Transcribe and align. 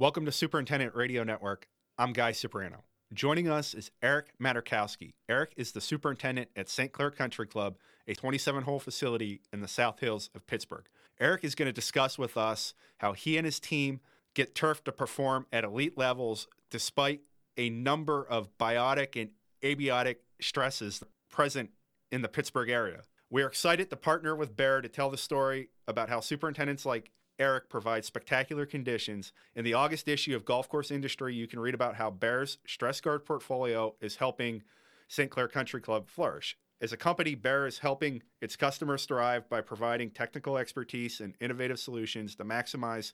Welcome 0.00 0.26
to 0.26 0.30
Superintendent 0.30 0.94
Radio 0.94 1.24
Network. 1.24 1.66
I'm 1.98 2.12
Guy 2.12 2.30
Cipriano. 2.30 2.84
Joining 3.12 3.48
us 3.48 3.74
is 3.74 3.90
Eric 4.00 4.28
Materkowski. 4.40 5.14
Eric 5.28 5.54
is 5.56 5.72
the 5.72 5.80
superintendent 5.80 6.50
at 6.54 6.68
St. 6.68 6.92
Clair 6.92 7.10
Country 7.10 7.48
Club, 7.48 7.78
a 8.06 8.14
27 8.14 8.62
hole 8.62 8.78
facility 8.78 9.40
in 9.52 9.60
the 9.60 9.66
South 9.66 9.98
Hills 9.98 10.30
of 10.36 10.46
Pittsburgh. 10.46 10.86
Eric 11.18 11.42
is 11.42 11.56
going 11.56 11.66
to 11.66 11.72
discuss 11.72 12.16
with 12.16 12.36
us 12.36 12.74
how 12.98 13.12
he 13.12 13.36
and 13.36 13.44
his 13.44 13.58
team 13.58 13.98
get 14.34 14.54
turf 14.54 14.84
to 14.84 14.92
perform 14.92 15.46
at 15.52 15.64
elite 15.64 15.98
levels 15.98 16.46
despite 16.70 17.22
a 17.56 17.68
number 17.68 18.24
of 18.24 18.56
biotic 18.56 19.20
and 19.20 19.30
abiotic 19.64 20.18
stresses 20.40 21.02
present 21.28 21.70
in 22.12 22.22
the 22.22 22.28
Pittsburgh 22.28 22.70
area. 22.70 23.02
We 23.30 23.42
are 23.42 23.48
excited 23.48 23.90
to 23.90 23.96
partner 23.96 24.36
with 24.36 24.56
Bayer 24.56 24.80
to 24.80 24.88
tell 24.88 25.10
the 25.10 25.18
story 25.18 25.70
about 25.88 26.08
how 26.08 26.20
superintendents 26.20 26.86
like 26.86 27.10
Eric 27.38 27.68
provides 27.68 28.06
spectacular 28.06 28.66
conditions. 28.66 29.32
In 29.54 29.64
the 29.64 29.74
August 29.74 30.08
issue 30.08 30.34
of 30.34 30.44
Golf 30.44 30.68
Course 30.68 30.90
Industry, 30.90 31.34
you 31.34 31.46
can 31.46 31.60
read 31.60 31.74
about 31.74 31.94
how 31.94 32.10
Bayer's 32.10 32.58
Stress 32.66 33.00
Guard 33.00 33.24
portfolio 33.24 33.94
is 34.00 34.16
helping 34.16 34.62
St. 35.06 35.30
Clair 35.30 35.48
Country 35.48 35.80
Club 35.80 36.08
flourish. 36.08 36.56
As 36.80 36.92
a 36.92 36.96
company, 36.96 37.34
Bear 37.34 37.66
is 37.66 37.78
helping 37.78 38.22
its 38.40 38.54
customers 38.56 39.04
thrive 39.04 39.48
by 39.48 39.60
providing 39.60 40.10
technical 40.10 40.56
expertise 40.56 41.20
and 41.20 41.34
innovative 41.40 41.80
solutions 41.80 42.36
to 42.36 42.44
maximize 42.44 43.12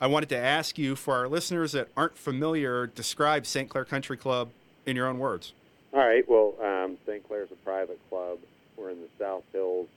I 0.00 0.06
wanted 0.06 0.28
to 0.30 0.36
ask 0.36 0.78
you 0.78 0.94
for 0.94 1.14
our 1.14 1.28
listeners 1.28 1.72
that 1.72 1.88
aren't 1.96 2.18
familiar, 2.18 2.86
describe 2.88 3.46
St. 3.46 3.70
Clair 3.70 3.84
Country 3.86 4.18
Club 4.18 4.50
in 4.84 4.94
your 4.94 5.06
own 5.06 5.18
words. 5.18 5.54
All 5.94 6.00
right. 6.00 6.28
Well, 6.28 6.54
um, 6.62 6.98
St. 7.06 7.24
is 7.30 7.50
a 7.50 7.64
private 7.64 8.00
club. 8.10 8.38
We're 8.76 8.90
in 8.90 9.00
the 9.00 9.08
South 9.18 9.44
Hills 9.52 9.88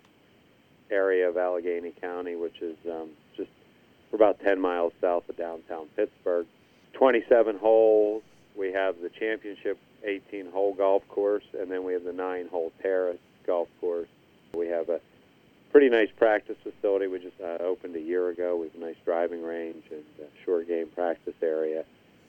area 0.89 1.27
of 1.27 1.37
Allegheny 1.37 1.91
County, 1.99 2.35
which 2.35 2.61
is 2.61 2.77
um, 2.89 3.09
just 3.35 3.49
we're 4.11 4.17
about 4.17 4.39
10 4.39 4.61
miles 4.61 4.93
south 5.01 5.27
of 5.27 5.35
downtown 5.35 5.87
Pittsburgh. 5.95 6.45
27 6.95 7.57
holes. 7.57 8.23
We 8.57 8.71
have 8.71 8.95
the 9.01 9.09
championship 9.09 9.77
18 10.03 10.51
hole 10.51 10.73
golf 10.73 11.07
course, 11.09 11.43
and 11.57 11.69
then 11.69 11.83
we 11.83 11.93
have 11.93 12.03
the 12.03 12.13
nine 12.13 12.47
hole 12.47 12.71
terrace 12.81 13.17
golf 13.45 13.67
course. 13.79 14.07
We 14.53 14.67
have 14.67 14.89
a 14.89 14.99
pretty 15.71 15.89
nice 15.89 16.09
practice 16.17 16.55
facility. 16.63 17.07
We 17.07 17.19
just 17.19 17.39
uh, 17.41 17.61
opened 17.61 17.95
a 17.95 18.01
year 18.01 18.29
ago. 18.29 18.55
We 18.55 18.67
have 18.67 18.75
a 18.75 18.85
nice 18.85 18.95
driving 19.03 19.43
range 19.43 19.83
and 19.91 20.03
a 20.19 20.45
short 20.45 20.67
game 20.67 20.87
practice 20.95 21.33
area. 21.41 21.83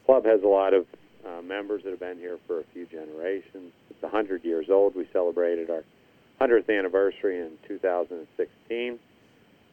Club 0.05 0.25
has 0.25 0.43
a 0.43 0.49
lot 0.49 0.75
of 0.75 0.87
uh, 1.25 1.43
members 1.43 1.83
that 1.85 1.91
have 1.91 2.01
been 2.01 2.19
here 2.19 2.39
for 2.47 2.61
a 2.61 2.65
few 2.73 2.87
generations. 2.87 3.73
It's 3.91 4.03
100 4.03 4.45
years 4.45 4.67
old. 4.69 4.95
We 4.95 5.09
celebrated 5.13 5.71
our 5.71 5.85
100th 6.41 6.77
anniversary 6.77 7.39
in 7.39 7.53
2016. 7.69 8.99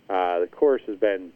Uh, 0.10 0.40
the 0.40 0.48
course 0.48 0.82
has 0.88 0.98
been 0.98 1.32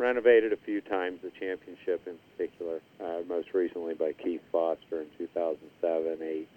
renovated 0.00 0.52
a 0.52 0.56
few 0.56 0.80
times, 0.80 1.20
the 1.22 1.30
championship 1.38 2.00
in 2.06 2.14
particular, 2.32 2.80
uh, 3.04 3.20
most 3.28 3.52
recently 3.52 3.94
by 3.94 4.12
Keith 4.12 4.40
Foster 4.50 5.02
in 5.02 5.06
2007 5.18 6.18
8. 6.22 6.48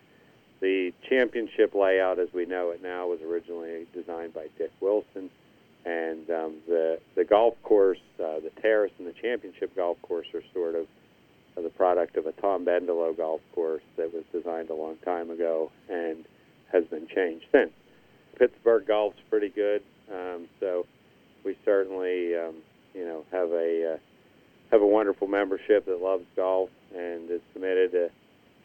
The 0.62 0.94
championship 1.10 1.76
layout, 1.76 2.20
as 2.20 2.30
we 2.34 2.46
know 2.46 2.72
it 2.72 2.82
now, 2.82 3.08
was 3.08 3.20
originally 3.22 3.86
designed 3.94 4.34
by 4.34 4.48
Dick 4.58 4.72
Wilson, 4.80 5.30
and 5.86 6.30
um, 6.30 6.56
the 6.68 7.00
the 7.16 7.26
golf 7.26 7.56
course, 7.64 8.00
uh, 8.18 8.40
the 8.40 8.52
terrace, 8.62 8.94
and 8.98 9.06
the 9.06 9.14
championship 9.22 9.76
golf 9.76 10.02
course 10.02 10.28
are 10.34 10.44
sort 10.54 10.76
of 10.76 10.88
the 11.62 11.70
product 11.70 12.16
of 12.16 12.26
a 12.26 12.32
Tom 12.32 12.66
Bendelow 12.66 13.16
golf 13.16 13.42
course 13.54 13.84
that 13.98 14.14
was 14.14 14.24
designed 14.32 14.70
a 14.70 14.74
long 14.74 14.96
time 15.04 15.30
ago 15.30 15.70
and 15.90 16.26
has 16.72 16.86
been 16.86 17.08
changed 17.08 17.46
since. 17.52 17.72
Pittsburgh 18.40 18.88
golf's 18.88 19.20
pretty 19.30 19.50
good, 19.50 19.84
um, 20.12 20.48
so 20.60 20.86
we 21.44 21.58
certainly 21.66 22.36
um, 22.36 22.56
you 22.94 23.06
know 23.06 23.24
have 23.32 23.52
a 23.52 23.94
uh, 23.94 23.98
have 24.72 24.82
a 24.82 24.88
wonderful 24.88 25.28
membership 25.28 25.86
that 25.86 26.02
loves 26.02 26.26
golf 26.36 26.70
and 26.96 27.30
is 27.30 27.42
committed 27.54 27.92
to 27.92 28.10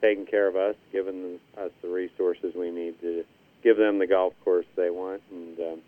taking 0.00 0.26
care 0.26 0.46
of 0.46 0.56
us, 0.56 0.74
giving 0.92 1.38
us 1.56 1.70
the 1.82 1.88
resources 1.88 2.54
we 2.54 2.70
need 2.70 3.00
to 3.00 3.24
give 3.62 3.76
them 3.76 3.98
the 3.98 4.06
golf 4.06 4.32
course 4.44 4.66
they 4.76 4.90
want. 4.90 5.22
And 5.30 5.58
um, 5.58 5.80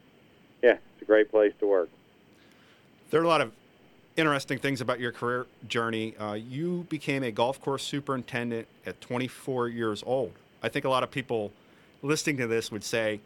yeah, 0.63 0.73
it's 0.73 1.03
a 1.03 1.05
great 1.05 1.31
place 1.31 1.53
to 1.61 1.67
work. 1.67 1.89
There 3.11 3.21
are 3.21 3.25
a 3.25 3.29
lot 3.29 3.41
of 3.41 3.53
interesting 4.17 4.59
things 4.59 4.81
about 4.81 5.01
your 5.01 5.13
career 5.13 5.47
journey. 5.69 6.17
Uh, 6.17 6.35
you 6.35 6.87
became 6.89 7.23
a 7.23 7.31
golf 7.31 7.61
course 7.61 7.83
superintendent 7.83 8.67
at 8.85 9.01
24 9.01 9.69
years 9.69 10.03
old. 10.07 10.33
I 10.63 10.69
think 10.69 10.85
a 10.85 10.91
lot 10.91 11.03
of 11.03 11.11
people 11.11 11.53
listening 12.03 12.37
to 12.39 12.47
this 12.47 12.71
would 12.71 12.85
say, 12.85 13.21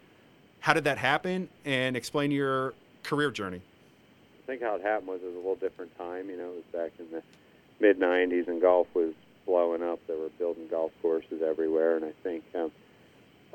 How 0.61 0.73
did 0.73 0.85
that 0.85 0.99
happen? 0.99 1.49
And 1.65 1.97
explain 1.97 2.31
your 2.31 2.75
career 3.03 3.31
journey. 3.31 3.63
I 4.45 4.47
think 4.47 4.63
how 4.63 4.75
it 4.75 4.83
happened 4.83 5.09
was 5.09 5.21
it 5.23 5.27
was 5.27 5.35
a 5.35 5.39
little 5.39 5.57
different 5.57 5.97
time. 5.97 6.29
You 6.29 6.37
know, 6.37 6.51
it 6.51 6.57
was 6.57 6.65
back 6.73 6.93
in 6.99 7.11
the 7.11 7.23
mid 7.81 7.99
90s 7.99 8.47
and 8.47 8.61
golf 8.61 8.87
was 8.95 9.15
blowing 9.47 9.83
up. 9.83 10.01
They 10.07 10.15
were 10.15 10.29
building 10.39 10.69
golf 10.71 10.93
courses 11.01 11.43
everywhere, 11.43 11.97
and 11.97 12.05
I 12.05 12.13
think 12.23 12.45
um, 12.55 12.71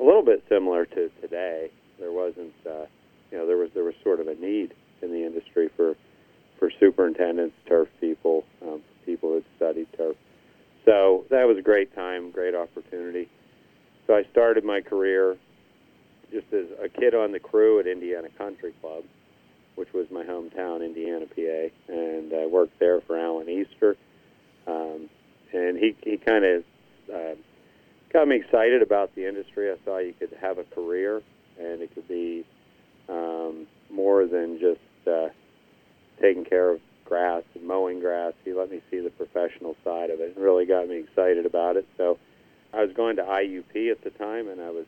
a 0.00 0.02
little 0.02 0.24
bit 0.24 0.42
similar 0.48 0.86
to 0.86 1.10
today. 1.20 1.70
There 2.00 2.10
wasn't, 2.10 2.54
uh, 2.66 2.86
you 3.30 3.38
know, 3.38 3.46
there 3.46 3.56
was 3.56 3.70
there 3.72 3.84
was 3.84 3.94
sort 4.02 4.18
of 4.18 4.26
a 4.26 4.34
need 4.34 4.74
in 5.00 5.12
the 5.12 5.24
industry 5.24 5.70
for 5.76 5.94
for 6.58 6.72
superintendents, 6.80 7.54
turf 7.68 7.88
people, 8.00 8.44
um, 8.62 8.82
people 9.06 9.30
who 9.30 9.44
studied 9.56 9.86
turf. 9.96 10.16
So 10.84 11.24
that 11.30 11.46
was 11.46 11.56
a 11.56 11.62
great 11.62 11.94
time, 11.94 12.32
great 12.32 12.54
opportunity. 12.54 13.28
So 14.06 14.14
I 14.14 14.24
started 14.32 14.64
my 14.64 14.80
career 14.80 15.36
just 16.32 16.52
as 16.52 16.66
a 16.82 16.88
kid 16.88 17.14
on 17.14 17.30
the 17.30 17.38
crew 17.38 17.78
at 17.78 17.86
Indiana 17.86 18.28
Country 18.36 18.74
Club 18.80 19.04
which 19.80 19.94
was 19.94 20.06
my 20.10 20.22
hometown, 20.22 20.84
Indiana, 20.84 21.24
PA, 21.24 21.92
and 21.92 22.34
I 22.34 22.44
worked 22.44 22.78
there 22.78 23.00
for 23.00 23.18
Alan 23.18 23.48
Easter. 23.48 23.96
Um, 24.66 25.08
and 25.54 25.78
he 25.78 25.96
he 26.02 26.18
kind 26.18 26.44
of 26.44 26.64
uh, 27.12 27.34
got 28.12 28.28
me 28.28 28.36
excited 28.36 28.82
about 28.82 29.14
the 29.14 29.26
industry. 29.26 29.70
I 29.72 29.76
saw 29.86 29.96
you 29.96 30.12
could 30.12 30.36
have 30.38 30.58
a 30.58 30.64
career, 30.64 31.22
and 31.58 31.80
it 31.80 31.94
could 31.94 32.06
be 32.06 32.44
um, 33.08 33.66
more 33.90 34.26
than 34.26 34.60
just 34.60 35.08
uh, 35.08 35.30
taking 36.20 36.44
care 36.44 36.72
of 36.72 36.80
grass 37.06 37.42
and 37.54 37.66
mowing 37.66 38.00
grass. 38.00 38.34
He 38.44 38.52
let 38.52 38.70
me 38.70 38.82
see 38.90 39.00
the 39.00 39.08
professional 39.08 39.76
side 39.82 40.10
of 40.10 40.20
it, 40.20 40.36
and 40.36 40.44
really 40.44 40.66
got 40.66 40.88
me 40.88 40.98
excited 40.98 41.46
about 41.46 41.76
it. 41.76 41.88
So 41.96 42.18
I 42.74 42.84
was 42.84 42.92
going 42.94 43.16
to 43.16 43.22
IUP 43.22 43.90
at 43.90 44.04
the 44.04 44.10
time, 44.10 44.48
and 44.48 44.60
I 44.60 44.68
was 44.68 44.84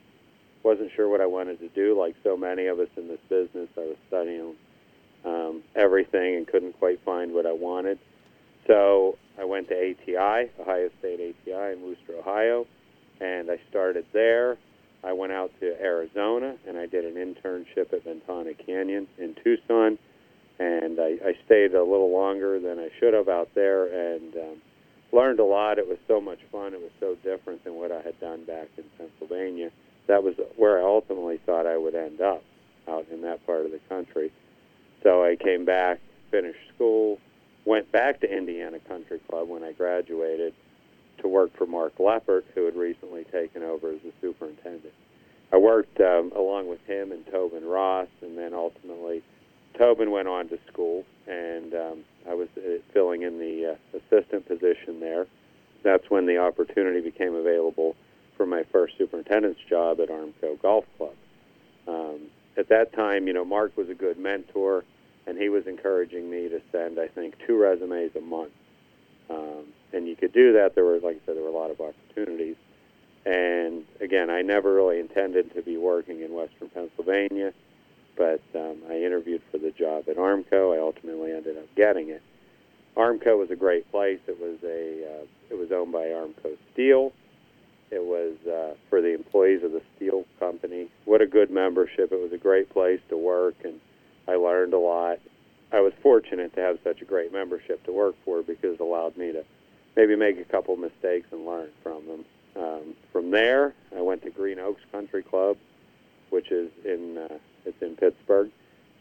wasn't 0.62 0.91
sure 0.94 1.09
what 1.09 1.22
I 1.22 1.26
wanted 1.26 1.60
to 1.60 1.69
do. 1.70 1.98
Like 1.98 2.14
so 2.22 2.36
many 2.36 2.66
of 2.66 2.78
us 2.78 2.88
in 2.98 3.09
this 3.09 3.19
business, 3.30 3.70
I 3.74 3.80
was 3.80 3.97
studying 4.09 4.54
um, 5.24 5.62
everything 5.74 6.36
and 6.36 6.47
couldn't 6.47 6.78
quite 6.78 7.00
find 7.04 7.32
what 7.32 7.47
I 7.47 7.53
wanted. 7.53 7.98
So 8.66 9.19
I 9.38 9.44
went 9.44 9.69
to 9.69 9.74
ATI, 9.74 10.50
Ohio 10.60 10.91
State 10.98 11.20
ATI 11.20 11.72
in 11.72 11.82
Wooster, 11.82 12.16
Ohio, 12.19 12.66
and 13.20 13.50
I 13.50 13.59
started 13.70 14.06
there. 14.12 14.56
I 15.04 15.12
went 15.12 15.33
out 15.33 15.50
to 15.60 15.80
Arizona 15.80 16.56
and 16.66 16.78
I 16.78 16.86
did 16.86 17.04
an 17.04 17.15
internship 17.15 17.92
at 17.92 18.04
Ventana 18.04 18.54
Canyon 18.54 19.09
in 19.18 19.34
Tucson, 19.42 19.98
and 20.59 21.00
I, 21.00 21.18
I 21.24 21.34
stayed 21.45 21.74
a 21.74 21.83
little 21.83 22.12
longer 22.12 22.60
than 22.60 22.78
I 22.78 22.88
should 23.00 23.15
have 23.15 23.28
out 23.28 23.48
there 23.54 23.86
and 24.15 24.34
um, 24.36 24.62
learned 25.12 25.41
a 25.41 25.45
lot. 25.45 25.78
It 25.78 25.88
was 25.88 25.98
so 26.06 26.21
much 26.21 26.38
fun. 26.53 26.72
It 26.72 26.80
was 26.80 26.92
so 27.00 27.16
different 27.24 27.65
than 27.65 27.74
what 27.74 27.91
I 27.91 28.00
had 28.00 28.18
done 28.21 28.45
back 28.45 28.68
in 28.77 28.84
Pennsylvania. 28.97 29.71
That 30.06 30.22
was 30.22 30.34
where 30.56 30.78
I 30.78 30.83
ultimately 30.83 31.41
thought 31.45 31.66
I 31.66 31.77
would 31.77 31.95
end 31.95 32.21
up 32.21 32.45
out 32.88 33.06
that 33.22 33.45
part 33.47 33.65
of 33.65 33.72
the 33.72 33.80
country. 33.89 34.33
So 35.03 35.24
I 35.24 35.36
came 35.36 35.65
back, 35.65 36.01
finished 36.30 36.59
school, 36.74 37.19
went 37.65 37.91
back 37.92 38.21
to 38.21 38.30
Indiana 38.30 38.78
Country 38.80 39.21
Club 39.28 39.48
when 39.48 39.63
I 39.63 39.72
graduated 39.72 40.54
to 41.19 41.28
work 41.28 41.57
for 41.57 41.66
Mark 41.66 41.97
Leppert, 41.98 42.42
who 42.54 42.65
had 42.65 42.77
recently 42.77 43.24
taken 43.24 43.63
over 43.63 43.91
as 43.91 44.01
the 44.03 44.13
superintendent. 44.21 44.92
I 45.53 45.59
worked 45.59 46.01
um, 46.01 46.33
along 46.34 46.69
with 46.69 46.80
him 46.86 47.13
and 47.13 47.24
Tobin 47.27 47.65
Ross, 47.65 48.09
and 48.22 48.36
then 48.39 48.54
ultimately 48.54 49.22
Tobin 49.78 50.10
went 50.10 50.28
on 50.28 50.48
to 50.48 50.59
school, 50.72 51.04
and 51.27 51.74
um, 51.74 51.98
I 52.28 52.34
was 52.34 52.48
uh, 52.57 52.78
filling 52.92 53.22
in 53.22 53.39
the 53.39 53.77
uh, 53.77 53.98
assistant 53.98 54.47
position 54.47 55.01
there. 55.01 55.27
That's 55.83 56.09
when 56.09 56.27
the 56.27 56.39
opportunity 56.39 57.01
became 57.01 57.34
available 57.34 57.97
for 58.36 58.47
my 58.47 58.65
first 58.72 58.97
superintendent's 58.97 59.60
job 59.69 60.01
at 60.01 60.09
Armco 60.09 60.60
Golf 60.60 60.84
Club. 60.97 61.15
Um, 61.86 62.21
at 62.57 62.69
that 62.69 62.93
time, 62.93 63.27
you 63.27 63.33
know, 63.33 63.45
Mark 63.45 63.77
was 63.77 63.89
a 63.89 63.95
good 63.95 64.19
mentor 64.19 64.84
and 65.27 65.39
he 65.39 65.49
was 65.49 65.66
encouraging 65.66 66.31
me 66.31 66.49
to 66.49 66.60
send, 66.72 66.99
I 66.99 67.09
think, 67.09 67.34
two 67.47 67.60
resumes 67.60 68.15
a 68.16 68.21
month. 68.21 68.53
Um, 69.31 69.66
and 69.93 70.09
you 70.09 70.16
could 70.16 70.33
do 70.33 70.53
that. 70.54 70.75
There 70.75 70.84
were, 70.84 70.99
like 70.99 71.16
I 71.22 71.27
said, 71.27 71.37
there 71.37 71.43
were 71.43 71.49
a 71.49 71.53
lot 71.53 71.71
of 71.71 71.81
opportunities. 71.81 72.57
And 73.25 73.84
again, 74.01 74.31
I 74.31 74.43
never 74.43 74.75
really 74.75 74.99
intended 74.99 75.54
to 75.54 75.63
be 75.63 75.77
working 75.77 76.22
in 76.22 76.34
Western 76.34 76.69
Pennsylvania, 76.71 77.53
but 78.16 78.43
um, 78.55 78.78
I 78.91 78.97
interviewed 78.97 79.43
for 79.51 79.59
the 79.59 79.71
job 79.71 80.05
at 80.09 80.16
Armco. 80.16 80.75
I 80.77 80.81
ultimately 80.81 81.33
ended 81.33 81.57
up 81.57 81.72
getting 81.77 82.09
it. 82.09 82.22
Armco 82.97 83.39
was 83.39 83.51
a 83.51 83.57
great 83.57 83.91
place. 83.91 84.19
It 84.27 84.39
was 84.41 84.59
a 84.65 85.21
uh, 85.21 85.25
it 85.51 85.57
was 85.57 85.71
owned 85.71 85.93
by 85.93 86.07
Armco 86.07 86.57
Steel. 86.72 87.13
It 87.91 88.03
was 88.03 88.34
uh, 88.47 88.75
for 88.91 89.01
the 89.01 89.15
employees 89.15 89.63
of 89.63 89.72
the 89.72 89.83
steel. 89.97 90.22
What 91.12 91.20
a 91.20 91.26
good 91.26 91.50
membership! 91.50 92.10
It 92.10 92.18
was 92.18 92.32
a 92.32 92.38
great 92.38 92.70
place 92.70 93.00
to 93.10 93.18
work, 93.18 93.56
and 93.64 93.78
I 94.26 94.36
learned 94.36 94.72
a 94.72 94.78
lot. 94.78 95.18
I 95.70 95.82
was 95.82 95.92
fortunate 96.03 96.54
to 96.54 96.60
have 96.62 96.78
such 96.82 97.03
a 97.03 97.04
great 97.04 97.34
membership 97.34 97.84
to 97.84 97.92
work 97.92 98.14
for 98.24 98.41
because 98.42 98.76
it 98.76 98.80
allowed 98.80 99.18
me 99.18 99.30
to 99.30 99.44
maybe 99.94 100.16
make 100.16 100.41
a 100.41 100.44
couple 100.44 100.74
mistakes 100.76 101.26
and 101.30 101.44
learn 101.44 101.68
from 101.82 102.06
them. 102.06 102.24
Um, 102.56 102.94
from 103.12 103.30
there, 103.30 103.74
I 103.94 104.00
went 104.00 104.22
to 104.22 104.30
Green 104.30 104.59
Oaks 104.59 104.80
Country 104.91 105.22
Club, 105.22 105.59
which 106.30 106.50
is 106.50 106.70
in 106.82 107.18
uh, 107.18 107.36
it's 107.66 107.82
in 107.82 107.94
Pittsburgh, 107.94 108.50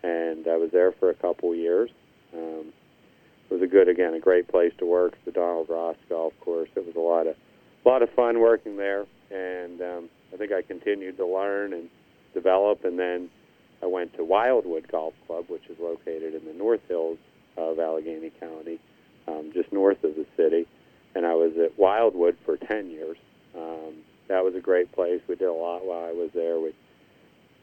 and 0.04 0.46
I 0.50 0.58
was 0.58 0.70
there 0.72 0.92
for 0.92 1.12
a 1.12 1.16
couple 1.16 1.56
years. 1.56 1.92
Um, 2.34 2.74
it 3.50 3.54
was 3.54 3.62
a 3.62 3.68
good, 3.68 3.88
again, 3.88 4.16
a 4.16 4.20
great 4.20 4.50
place 4.50 4.74
to 4.80 4.86
work. 4.86 5.14
The 5.24 5.32
Donald 5.32 5.70
Ross 5.70 5.96
Golf 6.10 6.34
Course. 6.42 6.68
It 6.76 6.86
was 6.86 6.98
a 6.98 7.00
lot 7.00 7.28
of, 7.28 7.38
a 7.86 7.88
lot 7.88 8.04
of 8.04 8.10
fun 8.10 8.42
working 8.42 8.76
there, 8.76 9.06
and 9.32 9.82
um, 9.82 10.10
I 10.34 10.36
think 10.36 10.52
I 10.52 10.62
continued 10.62 11.16
to 11.16 11.26
learn 11.26 11.72
and 11.72 11.90
develop. 12.34 12.84
And 12.86 12.98
then 12.98 13.30
I 13.82 13.88
went 13.88 14.16
to 14.16 14.24
Wildwood 14.24 14.88
Golf 14.92 15.14
Club, 15.28 15.46
which 15.48 15.68
is 15.70 15.78
located 15.80 16.36
in 16.36 16.46
the 16.46 16.54
North 16.54 16.82
Hills 16.88 17.18
of 17.58 17.80
Allegheny 17.80 18.32
County, 18.40 18.80
um, 19.28 19.52
just 19.54 19.72
north 19.72 20.04
of 20.04 20.16
the 20.16 20.26
city. 20.38 20.68
And 21.16 21.26
I 21.26 21.34
was 21.34 21.54
at 21.62 21.78
Wildwood 21.78 22.38
for 22.46 22.58
10 22.58 22.90
years. 22.90 23.18
Um, 23.56 23.96
that 24.28 24.44
was 24.44 24.56
a 24.56 24.62
great 24.62 24.92
place. 24.94 25.22
We 25.28 25.36
did 25.36 25.50
a 25.50 25.54
lot 25.54 25.86
while 25.86 26.06
I 26.06 26.14
was 26.14 26.30
there. 26.34 26.60
We 26.60 26.74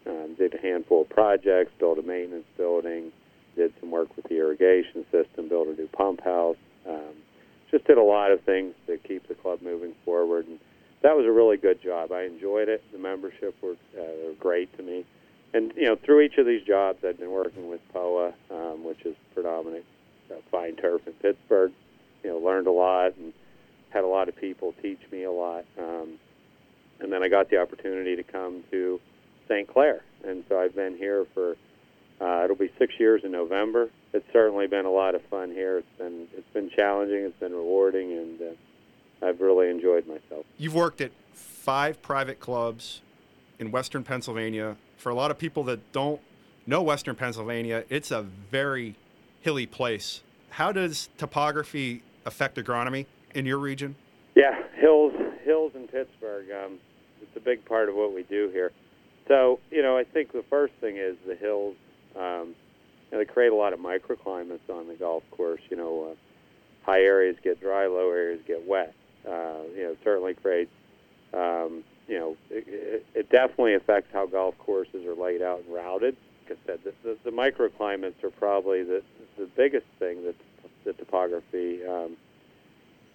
um, 0.07 0.35
did 0.37 0.55
a 0.55 0.61
handful 0.61 1.03
of 1.03 1.09
projects, 1.09 1.73
built 1.79 1.99
a 1.99 2.03
maintenance 2.03 2.47
building, 2.57 3.13
did 3.57 3.73
some 3.81 3.91
work 3.91 4.15
with 4.17 4.27
the 4.29 4.37
irrigation 4.37 5.05
system, 5.11 5.49
built 5.49 5.69
a 5.69 5.73
new 5.73 5.89
pump 5.89 6.23
house. 6.23 6.57
Um, 6.89 7.15
just 7.71 7.87
did 7.87 7.99
a 7.99 8.03
lot 8.03 8.31
of 8.33 8.41
things 8.43 8.75
to 8.87 8.97
keep 8.99 9.29
the 9.29 9.35
club 9.35 9.61
moving 9.63 9.95
forward, 10.05 10.47
and 10.47 10.59
that 11.03 11.17
was 11.17 11.27
a 11.27 11.33
really 11.33 11.57
good 11.57 11.83
job. 11.83 12.13
I 12.13 12.25
enjoyed 12.25 12.69
it. 12.69 12.83
The 12.93 12.99
membership 12.99 13.55
were, 13.63 13.77
uh, 13.99 14.33
great 14.39 14.77
to 14.77 14.83
me, 14.83 15.05
and 15.55 15.73
you 15.77 15.87
know 15.87 15.97
through 15.97 16.23
each 16.23 16.39
of 16.39 16.47
these 16.47 16.65
jobs, 16.65 17.05
I've 17.05 17.19
been 17.19 17.31
working 17.31 17.69
with 17.69 17.81
POA, 17.93 18.33
um, 18.51 18.85
which 18.85 19.05
is 19.05 19.15
predominant 19.35 19.85
uh, 20.31 20.35
fine 20.51 20.77
turf 20.77 21.03
in 21.07 21.13
Pittsburgh. 21.15 21.73
You 22.23 22.31
know, 22.31 22.39
learned 22.39 22.67
a 22.67 22.73
lot 22.73 23.17
and 23.17 23.33
had 23.91 24.05
a 24.05 24.09
lot 24.09 24.29
of 24.29 24.37
people 24.37 24.75
teach 24.83 25.01
me 25.11 25.23
a 25.23 25.33
lot. 25.33 25.65
Um, 25.79 26.19
and 27.01 27.13
then 27.13 27.23
I 27.23 27.29
got 27.29 27.49
the 27.49 27.59
opportunity 27.59 28.17
to 28.17 28.23
come 28.23 28.65
to 28.71 29.01
St. 29.49 29.69
Clair, 29.69 30.03
and 30.25 30.45
so 30.49 30.59
I've 30.59 30.75
been 30.75 30.97
here 30.97 31.27
for 31.33 31.57
uh, 32.21 32.43
it'll 32.45 32.57
be 32.57 32.71
six 32.79 32.95
years 32.99 33.23
in 33.25 33.31
November. 33.31 33.89
It's 34.13 34.27
certainly 34.33 34.67
been 34.67 34.85
a 34.85 34.91
lot 34.91 35.15
of 35.15 35.23
fun 35.27 35.51
here. 35.51 35.79
It's 35.79 35.99
been 35.99 36.27
it's 36.37 36.53
been 36.53 36.71
challenging. 36.71 37.19
It's 37.19 37.39
been 37.39 37.55
rewarding, 37.55 38.13
and 38.13 38.41
uh, 38.41 38.45
I've 39.23 39.41
really 39.41 39.69
enjoyed 39.69 40.07
myself. 40.07 40.45
You've 40.57 40.75
worked 40.75 41.01
at 41.01 41.11
five 41.33 42.01
private 42.03 42.41
clubs 42.41 43.01
in 43.59 43.71
Western 43.71 44.05
Pennsylvania. 44.05 44.77
For 44.97 45.11
a 45.11 45.15
lot 45.15 45.31
of 45.31 45.39
people 45.39 45.65
that 45.65 45.93
don't 45.93 46.21
know 46.67 46.83
Western 46.83 47.15
Pennsylvania, 47.15 47.85
it's 47.89 48.11
a 48.11 48.23
very 48.23 48.95
hilly 49.41 49.67
place. 49.67 50.23
How 50.51 50.73
does 50.73 51.09
topography 51.19 52.03
affect 52.25 52.57
agronomy 52.57 53.07
in 53.35 53.47
your 53.47 53.59
region? 53.59 53.97
Yeah, 54.35 54.63
hills, 54.75 55.13
hills 55.45 55.73
in 55.75 55.89
Pittsburgh. 55.89 56.47
Um, 56.51 56.79
it's 57.21 57.37
a 57.37 57.41
big 57.41 57.65
part 57.65 57.89
of 57.89 57.95
what 57.95 58.15
we 58.15 58.23
do 58.25 58.51
here. 58.53 58.73
So, 59.27 59.61
you 59.71 59.83
know, 59.83 59.97
I 59.97 60.05
think 60.05 60.33
the 60.33 60.45
first 60.49 60.73
thing 60.81 60.97
is 60.97 61.17
the 61.27 61.35
hills 61.35 61.77
um, 62.17 62.55
you 63.11 63.17
know, 63.17 63.19
they 63.19 63.25
create 63.25 63.53
a 63.53 63.55
lot 63.55 63.73
of 63.73 63.81
microclimates 63.81 64.69
on 64.69 64.89
the 64.89 64.95
golf 64.95 65.23
course. 65.31 65.61
You 65.71 65.77
know, 65.77 66.09
uh, 66.11 66.15
high 66.85 67.03
areas 67.03 67.37
get 67.43 67.61
dry, 67.61 67.87
low 67.87 68.11
areas 68.11 68.41
get 68.47 68.67
wet. 68.67 68.95
Uh, 69.29 69.63
you 69.77 69.83
know, 69.83 69.97
certainly 70.03 70.35
creates. 70.35 70.71
Um, 71.35 71.85
you 72.07 72.19
know, 72.19 72.37
it, 72.51 72.65
it, 72.67 73.07
it 73.15 73.31
definitely 73.31 73.75
affects 73.75 74.09
how 74.13 74.27
golf 74.27 74.57
courses 74.59 75.05
are 75.05 75.15
laid 75.15 75.43
out 75.43 75.63
and 75.65 75.75
routed. 75.75 76.17
Like 76.49 76.59
I 76.59 76.67
said, 76.67 76.81
the, 76.85 76.95
the, 77.03 77.19
the 77.25 77.31
microclimates 77.31 78.25
are 78.25 78.31
probably 78.31 78.83
the 78.83 79.03
the 79.37 79.47
biggest 79.57 79.87
thing 79.99 80.25
that 80.25 80.35
the 80.85 80.93
topography 80.95 81.85
um, 81.87 82.17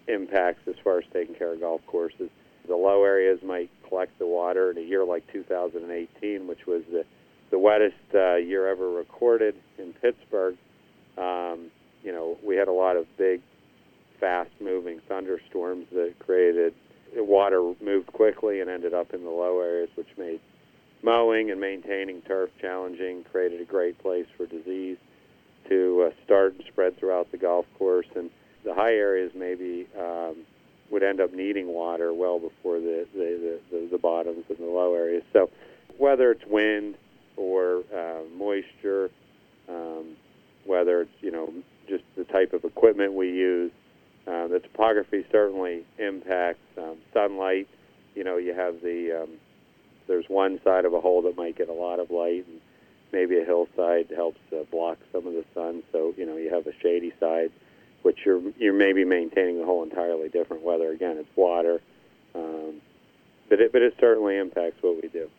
impacts 0.07 0.67
as 0.67 0.75
far 0.83 0.99
as 0.99 1.05
taking 1.11 1.35
care 1.35 1.53
of 1.53 1.59
golf 1.59 1.81
courses. 1.87 2.29
The 2.67 2.75
low 2.75 3.03
areas 3.03 3.41
might 3.43 3.69
collect 3.87 4.17
the 4.19 4.27
water 4.27 4.71
in 4.71 4.77
a 4.77 4.81
year 4.81 5.03
like 5.03 5.23
2018, 5.33 6.47
which 6.47 6.65
was 6.67 6.83
the 6.91 7.05
the 7.51 7.59
wettest 7.59 7.95
uh, 8.15 8.35
year 8.35 8.67
ever 8.67 8.89
recorded 8.89 9.55
in 9.77 9.93
Pittsburgh. 9.93 10.57
Um, 11.17 11.69
you 12.03 12.11
know, 12.11 12.37
we 12.43 12.55
had 12.55 12.67
a 12.67 12.71
lot 12.71 12.97
of 12.97 13.05
big, 13.15 13.41
fast-moving 14.23 15.01
thunderstorms 15.09 15.85
that 15.91 16.13
created 16.19 16.73
water 17.17 17.73
moved 17.83 18.07
quickly 18.13 18.61
and 18.61 18.69
ended 18.69 18.93
up 18.93 19.13
in 19.13 19.21
the 19.21 19.29
low 19.29 19.59
areas, 19.59 19.89
which 19.95 20.07
made 20.17 20.39
mowing 21.01 21.51
and 21.51 21.59
maintaining 21.59 22.21
turf 22.21 22.49
challenging. 22.61 23.25
Created 23.29 23.59
a 23.59 23.65
great 23.65 23.99
place 23.99 24.25
for 24.37 24.45
disease 24.45 24.97
to 25.67 26.07
uh, 26.07 26.23
start 26.23 26.53
and 26.53 26.63
spread 26.71 26.97
throughout 26.97 27.29
the 27.33 27.37
golf 27.37 27.65
course, 27.77 28.07
and 28.15 28.29
the 28.63 28.73
high 28.73 28.93
areas 28.93 29.33
maybe 29.35 29.87
um, 29.99 30.37
would 30.89 31.03
end 31.03 31.19
up 31.19 31.33
needing 31.33 31.67
water 31.67 32.13
well 32.13 32.39
before 32.39 32.79
the 32.79 33.05
the, 33.13 33.59
the, 33.71 33.77
the, 33.77 33.87
the 33.91 33.97
bottoms 33.97 34.45
and 34.47 34.57
the 34.57 34.71
low 34.71 34.93
areas. 34.93 35.23
So 35.33 35.49
whether 35.97 36.31
it's 36.31 36.45
wind, 36.47 36.95
or 37.35 37.83
uh, 37.93 38.21
moisture, 38.33 39.09
um, 39.67 40.15
whether 40.65 41.01
it's 41.01 41.11
you 41.19 41.31
know 41.31 41.53
just 41.89 42.05
the 42.15 42.23
type 42.23 42.53
of 42.53 42.63
equipment 42.63 43.13
we 43.13 43.27
use. 43.27 43.71
Topography 44.63 45.25
certainly 45.31 45.85
impacts 45.97 46.59
um, 46.77 46.97
sunlight. 47.13 47.67
You 48.15 48.23
know, 48.23 48.37
you 48.37 48.53
have 48.53 48.81
the 48.81 49.23
um, 49.23 49.29
there's 50.07 50.25
one 50.27 50.59
side 50.63 50.85
of 50.85 50.93
a 50.93 51.01
hole 51.01 51.21
that 51.23 51.37
might 51.37 51.57
get 51.57 51.69
a 51.69 51.73
lot 51.73 51.99
of 51.99 52.11
light, 52.11 52.45
and 52.47 52.59
maybe 53.11 53.39
a 53.39 53.45
hillside 53.45 54.09
helps 54.15 54.39
uh, 54.51 54.63
block 54.71 54.97
some 55.11 55.27
of 55.27 55.33
the 55.33 55.45
sun. 55.53 55.83
So 55.91 56.13
you 56.17 56.25
know, 56.25 56.37
you 56.37 56.53
have 56.53 56.67
a 56.67 56.73
shady 56.81 57.13
side, 57.19 57.51
which 58.01 58.19
you're 58.25 58.41
you're 58.57 58.73
maybe 58.73 59.05
maintaining 59.05 59.59
the 59.59 59.65
hole 59.65 59.83
entirely 59.83 60.29
different. 60.29 60.63
Whether 60.63 60.91
again 60.91 61.17
it's 61.17 61.35
water, 61.35 61.81
um, 62.35 62.81
but 63.49 63.59
it 63.59 63.71
but 63.71 63.81
it 63.81 63.95
certainly 63.99 64.37
impacts 64.37 64.81
what 64.81 65.01
we 65.01 65.09
do. 65.09 65.29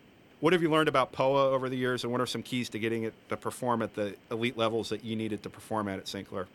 What 0.41 0.53
have 0.53 0.61
you 0.61 0.69
learned 0.69 0.89
about 0.89 1.11
POA 1.11 1.51
over 1.51 1.69
the 1.69 1.77
years, 1.77 2.03
and 2.03 2.11
what 2.11 2.21
are 2.21 2.25
some 2.25 2.43
keys 2.43 2.69
to 2.69 2.79
getting 2.79 3.03
it 3.03 3.13
to 3.29 3.37
perform 3.37 3.81
at 3.81 3.95
the 3.95 4.15
elite 4.29 4.57
levels 4.57 4.89
that 4.89 5.03
you 5.03 5.15
needed 5.15 5.41
to 5.43 5.49
perform 5.49 5.87
at 5.87 5.97
at 5.97 6.07
St. 6.07 6.27
Clair? 6.27 6.47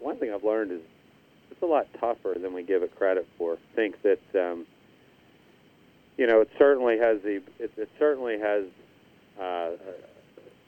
One 0.00 0.16
thing 0.16 0.32
I've 0.32 0.44
learned 0.44 0.72
is 0.72 0.80
it's 1.56 1.62
a 1.62 1.66
lot 1.66 1.86
tougher 1.98 2.36
than 2.38 2.52
we 2.52 2.62
give 2.62 2.82
it 2.82 2.94
credit 2.96 3.26
for. 3.38 3.54
I 3.54 3.76
think 3.76 4.02
that 4.02 4.20
um, 4.34 4.66
you 6.16 6.26
know 6.26 6.42
it 6.42 6.50
certainly 6.58 6.98
has 6.98 7.22
the 7.22 7.42
it, 7.58 7.72
it 7.76 7.88
certainly 7.98 8.38
has 8.38 8.64
uh, 9.40 9.70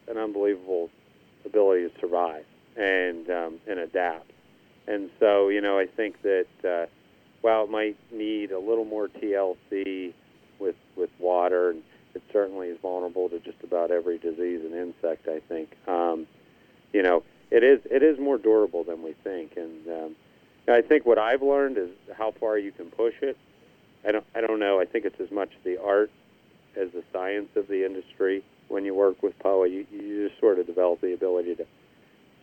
an 0.07 0.17
unbelievable 0.17 0.89
ability 1.45 1.89
to 1.89 1.99
survive 1.99 2.45
and 2.75 3.29
um, 3.29 3.59
and 3.67 3.79
adapt. 3.79 4.31
And 4.87 5.09
so 5.19 5.49
you 5.49 5.61
know 5.61 5.77
I 5.77 5.85
think 5.85 6.21
that 6.23 6.47
uh, 6.67 6.87
while 7.41 7.65
it 7.65 7.69
might 7.69 7.97
need 8.11 8.51
a 8.51 8.59
little 8.59 8.85
more 8.85 9.07
TLC 9.07 10.13
with 10.59 10.75
with 10.95 11.11
water 11.19 11.69
and 11.69 11.83
it 12.15 12.23
certainly 12.33 12.67
is 12.69 12.77
vulnerable 12.81 13.29
to 13.29 13.39
just 13.39 13.63
about 13.63 13.91
every 13.91 14.17
disease 14.17 14.61
and 14.63 14.73
insect. 14.73 15.27
I 15.27 15.39
think, 15.47 15.69
um, 15.87 16.25
you 16.91 17.03
know, 17.03 17.23
it 17.51 17.63
is 17.63 17.79
it 17.85 18.03
is 18.03 18.19
more 18.19 18.37
durable 18.37 18.83
than 18.83 19.03
we 19.03 19.13
think, 19.23 19.53
and 19.57 19.87
um, 19.87 20.15
I 20.69 20.81
think 20.81 21.05
what 21.05 21.17
I've 21.17 21.41
learned 21.41 21.77
is 21.77 21.89
how 22.17 22.31
far 22.39 22.57
you 22.57 22.71
can 22.71 22.87
push 22.87 23.15
it. 23.21 23.37
I 24.07 24.11
don't 24.11 24.25
I 24.35 24.41
don't 24.41 24.59
know. 24.59 24.79
I 24.79 24.85
think 24.85 25.05
it's 25.05 25.19
as 25.19 25.31
much 25.31 25.49
the 25.63 25.81
art 25.81 26.11
as 26.75 26.91
the 26.91 27.03
science 27.11 27.49
of 27.55 27.67
the 27.67 27.85
industry. 27.85 28.43
When 28.67 28.85
you 28.85 28.93
work 28.93 29.23
with 29.23 29.37
POA, 29.39 29.67
you, 29.69 29.85
you 29.91 30.29
just 30.29 30.39
sort 30.39 30.59
of 30.59 30.67
develop 30.67 31.01
the 31.01 31.13
ability 31.13 31.55
to 31.55 31.65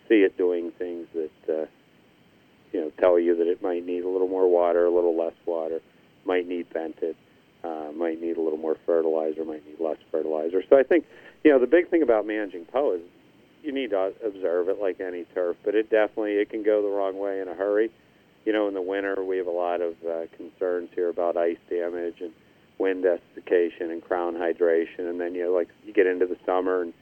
see 0.09 0.23
it 0.23 0.37
doing 0.37 0.73
things 0.73 1.06
that 1.14 1.30
uh, 1.49 1.66
you 2.73 2.80
know 2.80 2.92
tell 2.99 3.18
you 3.18 3.37
that 3.37 3.47
it 3.47 3.62
might 3.62 3.87
need 3.87 4.04
a 4.04 4.09
little 4.09 4.28
more 4.28 4.50
water, 4.50 4.87
a 4.87 4.90
little 4.90 5.16
less 5.16 5.35
water, 5.47 5.80
might 6.25 6.49
need 6.49 6.66
vented 6.73 7.16
uh, 7.66 7.90
might 7.95 8.21
need 8.21 8.37
a 8.37 8.40
little 8.40 8.59
more 8.59 8.76
fertilizer, 8.87 9.45
might 9.45 9.66
need 9.66 9.80
less 9.80 9.97
fertilizer. 10.11 10.62
So 10.68 10.78
I 10.78 10.83
think, 10.83 11.04
you 11.45 11.50
know, 11.50 11.59
the 11.59 11.66
big 11.66 11.88
thing 11.88 12.02
about 12.02 12.26
managing 12.26 12.64
POA 12.66 12.97
is 12.97 13.00
you 13.62 13.73
need 13.73 13.90
to 13.90 14.12
observe 14.25 14.68
it 14.68 14.80
like 14.80 15.00
any 15.00 15.25
turf, 15.35 15.56
but 15.64 15.75
it 15.75 15.90
definitely 15.90 16.35
it 16.35 16.50
can 16.50 16.62
go 16.62 16.83
the 16.83 16.88
wrong 16.88 17.18
way 17.18 17.40
in 17.40 17.49
a 17.49 17.54
hurry. 17.54 17.90
You 18.46 18.52
know, 18.52 18.68
in 18.68 18.74
the 18.74 18.82
winter 18.82 19.22
we 19.22 19.36
have 19.36 19.46
a 19.46 19.50
lot 19.50 19.82
of 19.82 19.94
uh, 20.08 20.26
concerns 20.36 20.88
here 20.94 21.10
about 21.10 21.36
ice 21.36 21.58
damage 21.68 22.20
and 22.20 22.32
wind 22.78 23.02
desiccation 23.02 23.90
and 23.90 24.02
crown 24.02 24.34
hydration, 24.34 25.10
and 25.10 25.20
then 25.20 25.34
you 25.34 25.44
know, 25.44 25.52
like 25.52 25.68
you 25.84 25.92
get 25.92 26.06
into 26.06 26.26
the 26.26 26.38
summer 26.46 26.82
and 26.82 26.94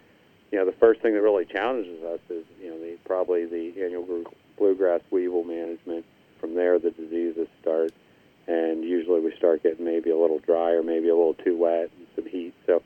you 0.50 0.58
know, 0.58 0.66
the 0.66 0.76
first 0.78 1.00
thing 1.00 1.14
that 1.14 1.20
really 1.20 1.44
challenges 1.44 2.02
us 2.04 2.20
is, 2.30 2.44
you 2.62 2.70
know, 2.70 2.78
the, 2.78 2.96
probably 3.04 3.44
the 3.44 3.72
annual 3.82 4.24
bluegrass 4.56 5.00
weevil 5.10 5.42
management. 5.42 6.04
From 6.40 6.54
there, 6.54 6.78
the 6.78 6.90
diseases 6.90 7.48
start 7.60 7.92
and 8.46 8.84
usually 8.84 9.20
we 9.20 9.34
start 9.36 9.62
getting 9.62 9.84
maybe 9.84 10.10
a 10.10 10.16
little 10.16 10.38
dry 10.38 10.72
or 10.72 10.82
maybe 10.82 11.08
a 11.08 11.14
little 11.14 11.34
too 11.34 11.56
wet 11.56 11.90
and 11.96 12.06
some 12.14 12.26
heat. 12.26 12.54
So, 12.66 12.82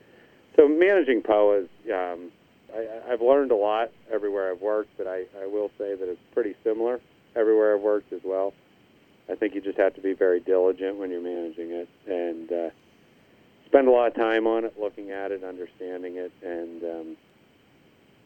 so 0.56 0.68
managing 0.68 1.22
POAs, 1.22 1.68
um, 1.92 2.30
I, 2.74 3.12
I've 3.12 3.20
learned 3.20 3.50
a 3.50 3.56
lot 3.56 3.90
everywhere 4.10 4.50
I've 4.50 4.60
worked, 4.60 4.96
but 4.96 5.06
I, 5.06 5.24
I 5.42 5.46
will 5.46 5.70
say 5.78 5.94
that 5.94 6.08
it's 6.08 6.20
pretty 6.32 6.54
similar 6.62 7.00
everywhere 7.38 7.76
I've 7.76 7.82
worked 7.82 8.12
as 8.12 8.20
well. 8.24 8.52
I 9.30 9.34
think 9.34 9.54
you 9.54 9.60
just 9.60 9.78
have 9.78 9.94
to 9.94 10.00
be 10.00 10.14
very 10.14 10.40
diligent 10.40 10.96
when 10.96 11.10
you're 11.10 11.22
managing 11.22 11.70
it 11.70 11.88
and 12.06 12.50
uh, 12.50 12.70
spend 13.66 13.86
a 13.88 13.90
lot 13.90 14.08
of 14.08 14.14
time 14.14 14.46
on 14.46 14.64
it, 14.64 14.74
looking 14.80 15.10
at 15.10 15.30
it, 15.30 15.44
understanding 15.44 16.16
it, 16.16 16.32
and 16.42 16.82
um, 16.82 17.16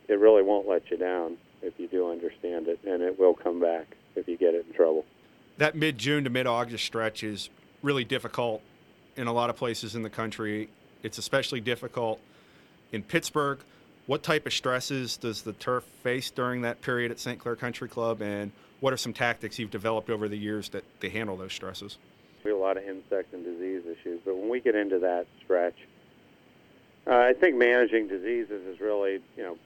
it 0.09 0.15
really 0.15 0.43
won't 0.43 0.69
let 0.69 0.91
you 0.91 0.97
down 0.97 1.37
if 1.61 1.75
you 1.79 1.89
do 1.89 2.11
understand 2.11 2.69
it, 2.69 2.79
and 2.85 3.03
it 3.03 3.19
will 3.19 3.35
come 3.35 3.61
back 3.61 3.97
if 4.15 4.29
you 4.29 4.37
get 4.37 4.55
it 4.55 4.65
in 4.69 4.75
trouble. 4.75 5.05
That 5.59 5.75
mid 5.75 5.99
June 5.99 6.25
to 6.25 6.31
mid 6.31 6.47
August 6.47 6.85
stretch 6.85 7.23
is 7.23 7.51
really 7.83 8.05
difficult 8.05 8.63
in 9.17 9.27
a 9.27 9.33
lot 9.33 9.51
of 9.51 9.57
places 9.57 9.95
in 9.95 10.03
the 10.03 10.11
country. 10.11 10.69
It's 11.03 11.19
especially 11.19 11.61
difficult 11.61 12.21
in 12.93 13.03
Pittsburgh. 13.03 13.59
What 14.07 14.23
type 14.23 14.47
of 14.47 14.53
stresses 14.53 15.17
does 15.17 15.43
the 15.43 15.53
turf 15.53 15.85
face 16.03 16.31
during 16.31 16.63
that 16.63 16.81
period 16.81 17.13
at 17.13 17.21
St. 17.21 17.39
Clair 17.39 17.55
Country 17.55 17.89
Club, 17.89 18.21
and 18.21 18.51
what 18.81 18.93
are 18.93 18.97
some 18.97 19.13
tactics 19.13 19.59
you've 19.59 19.71
developed 19.71 20.11
over 20.11 20.29
the 20.29 20.37
years 20.37 20.71
that 20.71 20.85
they 21.01 21.09
handle 21.09 21.37
those 21.37 21.53
stresses? 21.53 21.99
We 22.45 22.51
have 22.51 22.59
a 22.59 22.63
lot 22.63 22.77
of 22.77 22.83
insect 22.83 23.33
and 23.33 23.45
disease 23.45 23.83
issues, 23.87 24.21
but 24.25 24.37
when 24.37 24.49
we 24.49 24.61
get 24.61 24.75
into 24.75 24.99
that 24.99 25.27
stretch, 25.45 25.77
uh, 27.07 27.15
I 27.15 27.33
think 27.35 27.57
managing 27.57 28.09
diseases 28.09 28.67
is 28.67 28.81
really, 28.81 29.21
you 29.37 29.43
know, 29.45 29.59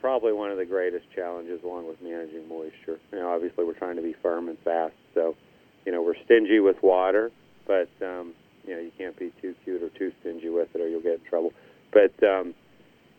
probably 0.00 0.32
one 0.32 0.50
of 0.50 0.56
the 0.56 0.64
greatest 0.64 1.04
challenges 1.14 1.62
along 1.62 1.86
with 1.86 2.00
managing 2.00 2.48
moisture. 2.48 2.98
You 3.12 3.18
know, 3.18 3.30
obviously 3.30 3.64
we're 3.64 3.74
trying 3.74 3.96
to 3.96 4.02
be 4.02 4.14
firm 4.14 4.48
and 4.48 4.58
fast, 4.60 4.94
so 5.12 5.36
you 5.84 5.92
know 5.92 6.02
we're 6.02 6.16
stingy 6.24 6.60
with 6.60 6.82
water, 6.82 7.30
but 7.66 7.88
um, 8.00 8.32
you 8.66 8.74
know 8.74 8.80
you 8.80 8.92
can't 8.96 9.18
be 9.18 9.32
too 9.42 9.54
cute 9.64 9.82
or 9.82 9.88
too 9.90 10.12
stingy 10.20 10.48
with 10.48 10.74
it, 10.74 10.80
or 10.80 10.88
you'll 10.88 11.02
get 11.02 11.20
in 11.20 11.24
trouble. 11.28 11.52
But 11.90 12.12
um, 12.22 12.54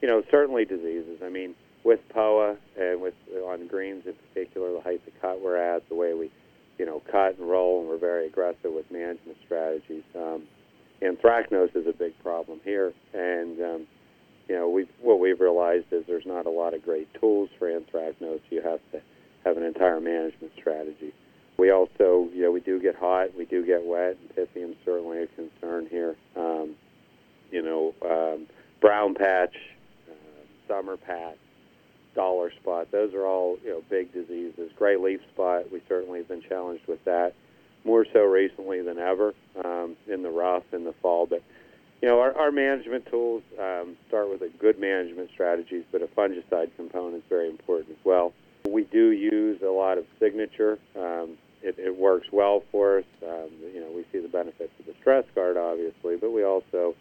you 0.02 0.08
know 0.08 0.24
certainly 0.32 0.66
diseases. 0.66 1.22
I 1.24 1.30
mean, 1.30 1.56
with 1.84 2.00
POA 2.10 2.58
and 2.80 3.02
with 3.02 3.16
on 3.44 3.68
greens 3.68 4.06
in 4.06 4.14
particular, 4.14 4.72
the 4.74 4.82
height 4.82 5.02
of 5.06 5.22
cut 5.22 5.42
we're 5.42 5.58
at, 5.58 5.88
the 5.90 5.96
way 5.96 6.14
we 6.14 6.32
you 6.78 6.86
know 6.86 7.02
cut 7.12 7.38
and 7.38 7.50
roll, 7.50 7.82
and 7.82 7.90
we're 7.90 7.98
very 7.98 8.28
aggressive 8.28 8.72
with 8.72 8.90
management 8.92 9.38
strategies. 9.46 10.04
Um, 10.16 10.44
anthracnose 11.02 11.76
is 11.76 11.88
a 11.88 11.94
big 11.94 12.14
problem 12.22 12.60
here, 12.64 12.94
and 13.14 13.62
um, 13.62 13.88
you 14.50 14.56
know, 14.56 14.68
we 14.68 14.88
what 15.02 15.20
we've 15.20 15.40
realized 15.40 15.86
is 15.92 16.04
there's 16.08 16.26
not 16.26 16.48
a 16.48 16.50
lot 16.50 16.74
of 16.74 16.84
great 16.84 17.08
tools 17.14 17.50
for 17.60 17.68
anthracnose. 17.70 18.42
You 18.50 18.62
have 18.64 18.80
to 18.92 19.02
have 19.46 19.56
an 19.58 19.64
entire 19.64 20.02
management 20.02 20.52
strategy. 20.58 21.14
We 21.58 21.72
also, 21.72 22.30
you 22.34 22.42
know, 22.42 22.52
we 22.52 22.62
do 22.62 22.82
get 22.82 22.96
hot, 22.96 23.36
we 23.38 23.46
do 23.46 23.66
get 23.66 23.86
wet, 23.86 24.18
and 24.20 24.36
Pythium's 24.36 24.78
certainly 24.84 25.24
a 25.24 25.28
concern 25.28 25.88
here. 25.90 26.16
Um, 26.36 26.76
you 27.52 27.62
know, 27.62 27.94
um, 28.04 28.48
brown 28.82 29.14
patch, 29.14 29.56
summer 30.70 30.96
patch, 30.96 31.38
dollar 32.16 32.52
spot, 32.62 32.92
those 32.92 33.14
are 33.14 33.26
all, 33.26 33.58
you 33.64 33.72
know, 33.72 33.84
big 33.90 34.14
diseases. 34.14 34.72
Gray 34.78 34.96
leaf 34.96 35.20
spot, 35.34 35.70
we 35.72 35.82
certainly 35.90 36.20
have 36.20 36.30
been 36.30 36.42
challenged 36.42 36.88
with 36.88 37.04
that, 37.04 37.34
more 37.84 38.06
so 38.14 38.22
recently 38.22 38.82
than 38.82 38.98
ever 39.00 39.34
um, 39.66 39.98
in 40.08 40.24
the 40.24 40.30
rough 40.30 40.64
in 40.72 40.84
the 40.86 40.94
fall. 41.02 41.26
But 41.26 41.44
you 42.02 42.08
know, 42.08 42.20
our, 42.20 42.36
our 42.38 42.52
management 42.52 43.08
tools 43.08 43.44
um, 43.60 43.98
start 44.08 44.30
with 44.30 44.42
a 44.42 44.50
good 44.58 44.80
management 44.80 45.30
strategies, 45.34 45.84
but 45.92 46.02
a 46.02 46.08
fungicide 46.08 46.74
component 46.78 47.18
is 47.18 47.24
very 47.28 47.50
important 47.50 47.90
as 47.90 48.06
well. 48.06 48.32
We 48.70 48.84
do 48.86 49.12
use 49.12 49.62
a 49.62 49.72
lot 49.72 49.98
of 49.98 50.06
signature. 50.20 50.80
Um, 50.96 51.38
it, 51.62 51.78
it 51.78 51.98
works 51.98 52.28
well 52.32 52.64
for 52.72 53.00
us. 53.00 53.06
Um, 53.22 53.50
you 53.74 53.82
know, 53.82 53.92
we 53.94 54.06
see 54.14 54.20
the 54.20 54.30
benefits 54.30 54.72
of 54.80 54.86
the 54.86 54.94
stress 55.02 55.26
guard, 55.36 55.58
obviously, 55.58 56.16
but 56.16 56.32
we 56.32 56.44
also 56.44 56.96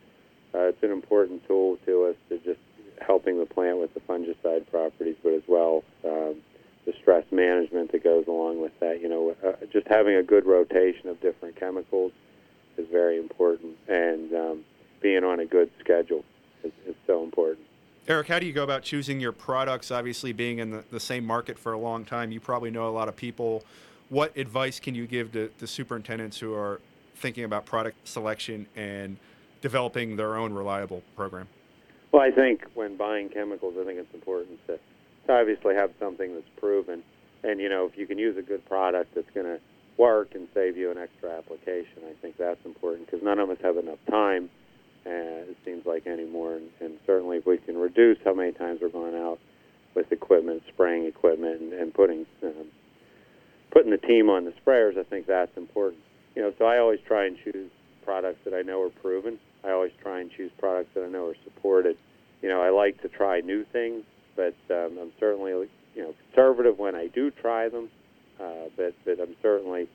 uh, 0.54 0.60
it's 0.60 0.82
an 0.82 0.90
important 0.90 1.46
tool 1.46 1.78
to 1.86 2.06
us 2.06 2.16
to 2.28 2.38
just 2.38 2.60
helping 3.00 3.38
the 3.38 3.46
plant 3.46 3.78
with 3.78 3.92
the 3.94 4.00
fungicide 4.00 4.70
properties, 4.70 5.16
but 5.22 5.32
as 5.32 5.42
well 5.46 5.84
um, 6.04 6.36
the 6.84 6.92
stress 7.00 7.24
management 7.30 7.92
that 7.92 8.02
goes 8.02 8.26
along 8.26 8.60
with 8.60 8.78
that. 8.80 9.00
You 9.00 9.08
know, 9.08 9.36
uh, 9.44 9.52
just 9.72 9.86
having 9.88 10.14
a 10.14 10.22
good 10.22 10.46
rotation 10.46 11.08
of 11.08 11.20
different 11.20 11.56
chemicals 11.56 12.12
is 12.76 12.86
very 12.90 13.18
important, 13.18 13.76
and 13.88 14.32
um, 14.34 14.64
being 15.00 15.24
on 15.24 15.40
a 15.40 15.46
good 15.46 15.70
schedule 15.80 16.24
is, 16.64 16.72
is 16.86 16.94
so 17.06 17.22
important. 17.22 17.66
Eric, 18.06 18.28
how 18.28 18.38
do 18.38 18.46
you 18.46 18.54
go 18.54 18.64
about 18.64 18.82
choosing 18.82 19.20
your 19.20 19.32
products? 19.32 19.90
Obviously, 19.90 20.32
being 20.32 20.60
in 20.60 20.70
the, 20.70 20.84
the 20.90 21.00
same 21.00 21.26
market 21.26 21.58
for 21.58 21.74
a 21.74 21.78
long 21.78 22.06
time, 22.06 22.32
you 22.32 22.40
probably 22.40 22.70
know 22.70 22.88
a 22.88 22.90
lot 22.90 23.08
of 23.08 23.16
people. 23.16 23.64
What 24.08 24.34
advice 24.34 24.80
can 24.80 24.94
you 24.94 25.06
give 25.06 25.32
to, 25.32 25.48
to 25.58 25.66
superintendents 25.66 26.38
who 26.38 26.54
are 26.54 26.80
thinking 27.16 27.44
about 27.44 27.66
product 27.66 28.08
selection 28.08 28.66
and 28.76 29.18
developing 29.60 30.16
their 30.16 30.36
own 30.36 30.54
reliable 30.54 31.02
program? 31.16 31.48
Well, 32.12 32.22
I 32.22 32.30
think 32.30 32.64
when 32.74 32.96
buying 32.96 33.28
chemicals, 33.28 33.74
I 33.80 33.84
think 33.84 33.98
it's 33.98 34.14
important 34.14 34.58
to, 34.66 34.78
to 35.26 35.32
obviously 35.32 35.74
have 35.74 35.90
something 36.00 36.34
that's 36.34 36.48
proven. 36.58 37.02
And, 37.42 37.60
you 37.60 37.68
know, 37.68 37.86
if 37.86 37.96
you 37.98 38.06
can 38.06 38.18
use 38.18 38.36
a 38.36 38.42
good 38.42 38.64
product 38.66 39.14
that's 39.14 39.30
going 39.34 39.46
to 39.46 39.60
work 39.96 40.34
and 40.34 40.48
save 40.54 40.76
you 40.76 40.90
an 40.90 40.98
extra 40.98 41.30
application, 41.36 42.02
I 42.08 42.14
think 42.20 42.36
that's 42.38 42.64
important 42.64 43.06
because 43.06 43.22
none 43.22 43.38
of 43.38 43.50
us 43.50 43.58
have 43.62 43.76
enough 43.76 43.98
time 44.10 44.50
uh, 45.06 45.48
it 45.48 45.56
seems 45.64 45.86
like 45.86 46.06
anymore. 46.06 46.54
And, 46.54 46.68
and 46.80 46.98
certainly, 47.06 47.38
if 47.38 47.46
we 47.46 47.58
can 47.58 47.76
reduce 47.76 48.18
how 48.24 48.34
many 48.34 48.52
times 48.52 48.80
we're 48.82 48.90
going 48.90 49.14
out 49.14 49.38
with 49.94 50.12
equipment, 50.12 50.62
spraying 50.68 51.06
equipment, 51.06 51.60
and, 51.60 51.72
and 51.72 51.94
putting 51.94 52.26
um, 52.42 52.66
putting 53.70 53.90
the 53.90 53.98
team 53.98 54.28
on 54.28 54.44
the 54.44 54.52
sprayers, 54.64 54.98
I 54.98 55.04
think 55.04 55.26
that's 55.26 55.56
important. 55.56 56.02
You 56.34 56.42
know, 56.42 56.52
so 56.58 56.66
I 56.66 56.78
always 56.78 57.00
try 57.06 57.26
and 57.26 57.36
choose 57.42 57.70
products 58.04 58.38
that 58.44 58.54
I 58.54 58.62
know 58.62 58.82
are 58.82 58.90
proven. 58.90 59.38
I 59.64 59.70
always 59.70 59.92
try 60.02 60.20
and 60.20 60.30
choose 60.30 60.50
products 60.58 60.90
that 60.94 61.04
I 61.04 61.08
know 61.08 61.28
are 61.28 61.36
supported. 61.44 61.96
You 62.42 62.48
know, 62.48 62.62
I 62.62 62.70
like 62.70 63.02
to 63.02 63.08
try 63.08 63.40
new 63.40 63.64
things, 63.64 64.04
but 64.36 64.54
um, 64.70 64.98
I'm 65.00 65.12
certainly 65.18 65.52
you 65.52 66.02
know 66.02 66.14
conservative 66.26 66.78
when 66.78 66.94
I 66.94 67.08
do 67.08 67.30
try 67.30 67.68
them. 67.68 67.88
Uh, 68.40 68.68
but 68.76 68.94
but 69.04 69.20
I'm 69.20 69.34
certainly 69.42 69.88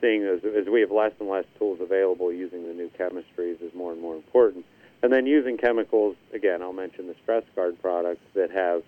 seeing 0.00 0.24
as, 0.24 0.40
as 0.44 0.66
we 0.68 0.80
have 0.80 0.90
less 0.90 1.12
and 1.20 1.28
less 1.28 1.44
tools 1.58 1.80
available, 1.80 2.32
using 2.32 2.66
the 2.66 2.74
new 2.74 2.90
chemistries 2.98 3.60
is 3.62 3.74
more 3.74 3.92
and 3.92 4.00
more 4.00 4.16
important. 4.16 4.64
And 5.02 5.12
then 5.12 5.26
using 5.26 5.56
chemicals, 5.56 6.16
again, 6.32 6.62
I'll 6.62 6.72
mention 6.72 7.06
the 7.06 7.16
stress 7.22 7.44
guard 7.56 7.80
products 7.80 8.24
that 8.34 8.50
have 8.50 8.82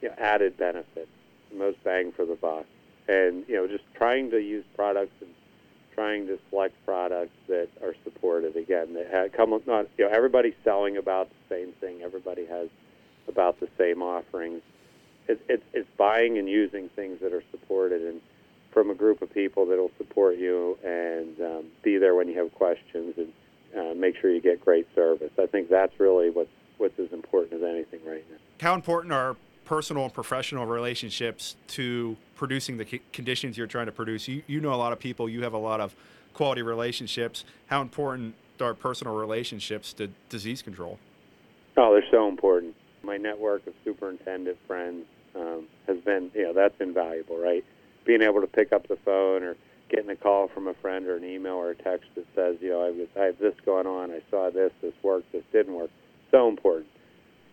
you 0.00 0.08
know, 0.08 0.14
added 0.18 0.56
benefits, 0.56 1.10
most 1.54 1.82
bang 1.84 2.12
for 2.12 2.24
the 2.24 2.34
buck. 2.34 2.66
And, 3.08 3.44
you 3.48 3.56
know, 3.56 3.66
just 3.66 3.84
trying 3.94 4.30
to 4.30 4.40
use 4.40 4.64
products 4.74 5.14
and 5.20 5.30
trying 6.00 6.26
to 6.26 6.38
select 6.48 6.74
products 6.86 7.36
that 7.46 7.68
are 7.82 7.94
supported. 8.04 8.56
Again, 8.56 8.94
that 8.94 9.10
have 9.10 9.32
come 9.32 9.50
not, 9.66 9.86
you 9.98 10.08
know, 10.08 10.10
everybody's 10.10 10.54
selling 10.64 10.96
about 10.96 11.28
the 11.28 11.54
same 11.54 11.72
thing. 11.72 12.00
Everybody 12.02 12.46
has 12.46 12.68
about 13.28 13.60
the 13.60 13.68
same 13.76 14.02
offerings. 14.02 14.62
It's, 15.28 15.42
it's, 15.48 15.62
it's 15.74 15.88
buying 15.98 16.38
and 16.38 16.48
using 16.48 16.88
things 16.96 17.20
that 17.20 17.34
are 17.34 17.44
supported 17.50 18.00
and 18.02 18.22
from 18.72 18.88
a 18.88 18.94
group 18.94 19.20
of 19.20 19.32
people 19.34 19.66
that'll 19.66 19.90
support 19.98 20.38
you 20.38 20.78
and 20.82 21.38
um, 21.40 21.64
be 21.82 21.98
there 21.98 22.14
when 22.14 22.28
you 22.28 22.38
have 22.38 22.54
questions 22.54 23.14
and 23.18 23.32
uh, 23.76 23.94
make 23.94 24.16
sure 24.16 24.32
you 24.32 24.40
get 24.40 24.64
great 24.64 24.86
service. 24.94 25.32
I 25.38 25.46
think 25.46 25.68
that's 25.68 26.00
really 26.00 26.30
what's 26.30 26.50
what's 26.78 26.98
as 26.98 27.12
important 27.12 27.62
as 27.62 27.68
anything 27.68 28.00
right 28.06 28.24
now. 28.30 28.38
How 28.60 28.74
important 28.74 29.12
are 29.12 29.36
personal 29.70 30.02
and 30.02 30.12
professional 30.12 30.66
relationships 30.66 31.54
to 31.68 32.16
producing 32.34 32.76
the 32.76 33.00
conditions 33.12 33.56
you're 33.56 33.68
trying 33.68 33.86
to 33.86 33.92
produce? 33.92 34.26
You, 34.26 34.42
you 34.48 34.60
know 34.60 34.74
a 34.74 34.74
lot 34.74 34.92
of 34.92 34.98
people. 34.98 35.28
You 35.28 35.44
have 35.44 35.54
a 35.54 35.58
lot 35.58 35.80
of 35.80 35.94
quality 36.34 36.62
relationships. 36.62 37.44
How 37.66 37.80
important 37.80 38.34
are 38.60 38.74
personal 38.74 39.14
relationships 39.14 39.92
to 39.92 40.08
disease 40.28 40.60
control? 40.60 40.98
Oh, 41.76 41.94
they're 41.94 42.10
so 42.10 42.28
important. 42.28 42.74
My 43.02 43.16
network 43.16 43.64
of 43.68 43.74
superintendent 43.84 44.58
friends 44.66 45.06
um, 45.36 45.68
has 45.86 45.98
been, 45.98 46.32
you 46.34 46.42
know, 46.42 46.52
that's 46.52 46.78
invaluable, 46.80 47.38
right? 47.38 47.64
being 48.04 48.22
able 48.22 48.40
to 48.40 48.46
pick 48.46 48.72
up 48.72 48.88
the 48.88 48.96
phone 49.04 49.42
or 49.42 49.56
getting 49.88 50.10
a 50.10 50.16
call 50.16 50.48
from 50.48 50.68
a 50.68 50.74
friend 50.74 51.06
or 51.06 51.16
an 51.16 51.24
email 51.24 51.54
or 51.54 51.70
a 51.70 51.74
text 51.76 52.08
that 52.14 52.26
says, 52.34 52.56
you 52.60 52.70
know, 52.70 52.82
I, 52.82 53.20
I 53.20 53.26
have 53.26 53.38
this 53.38 53.54
going 53.64 53.86
on, 53.86 54.10
I 54.10 54.20
saw 54.30 54.50
this, 54.50 54.72
this 54.80 54.94
worked, 55.02 55.32
this 55.32 55.44
didn't 55.52 55.74
work. 55.74 55.90
So 56.30 56.48
important. 56.48 56.86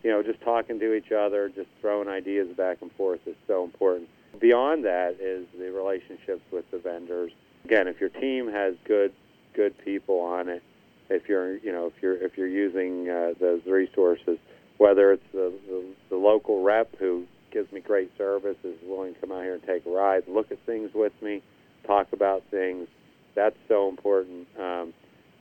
You 0.03 0.11
know, 0.11 0.23
just 0.23 0.41
talking 0.41 0.79
to 0.79 0.93
each 0.93 1.11
other, 1.11 1.49
just 1.49 1.69
throwing 1.81 2.07
ideas 2.07 2.47
back 2.55 2.77
and 2.81 2.91
forth 2.93 3.19
is 3.25 3.35
so 3.47 3.63
important. 3.63 4.09
Beyond 4.39 4.85
that 4.85 5.17
is 5.19 5.47
the 5.57 5.71
relationships 5.71 6.43
with 6.51 6.69
the 6.71 6.77
vendors. 6.77 7.31
Again, 7.65 7.87
if 7.87 7.99
your 7.99 8.09
team 8.09 8.49
has 8.51 8.75
good 8.85 9.11
good 9.55 9.75
people 9.83 10.19
on 10.19 10.47
it, 10.49 10.61
if 11.09 11.27
you're 11.27 11.57
you 11.57 11.71
know 11.71 11.87
if 11.87 11.93
you're 12.01 12.15
if 12.23 12.37
you're 12.37 12.47
using 12.47 13.09
uh, 13.09 13.33
those 13.39 13.61
resources, 13.65 14.37
whether 14.77 15.11
it's 15.11 15.25
the, 15.33 15.53
the 15.67 15.85
the 16.09 16.15
local 16.15 16.63
rep 16.63 16.95
who 16.97 17.25
gives 17.51 17.71
me 17.71 17.79
great 17.79 18.11
service, 18.17 18.57
is 18.63 18.75
willing 18.83 19.15
to 19.15 19.19
come 19.19 19.31
out 19.31 19.43
here 19.43 19.55
and 19.55 19.63
take 19.63 19.85
a 19.85 19.89
ride, 19.89 20.23
look 20.27 20.51
at 20.51 20.59
things 20.65 20.91
with 20.93 21.13
me, 21.21 21.41
talk 21.85 22.07
about 22.13 22.43
things. 22.51 22.87
That's 23.35 23.55
so 23.67 23.89
important. 23.89 24.47
Um, 24.59 24.93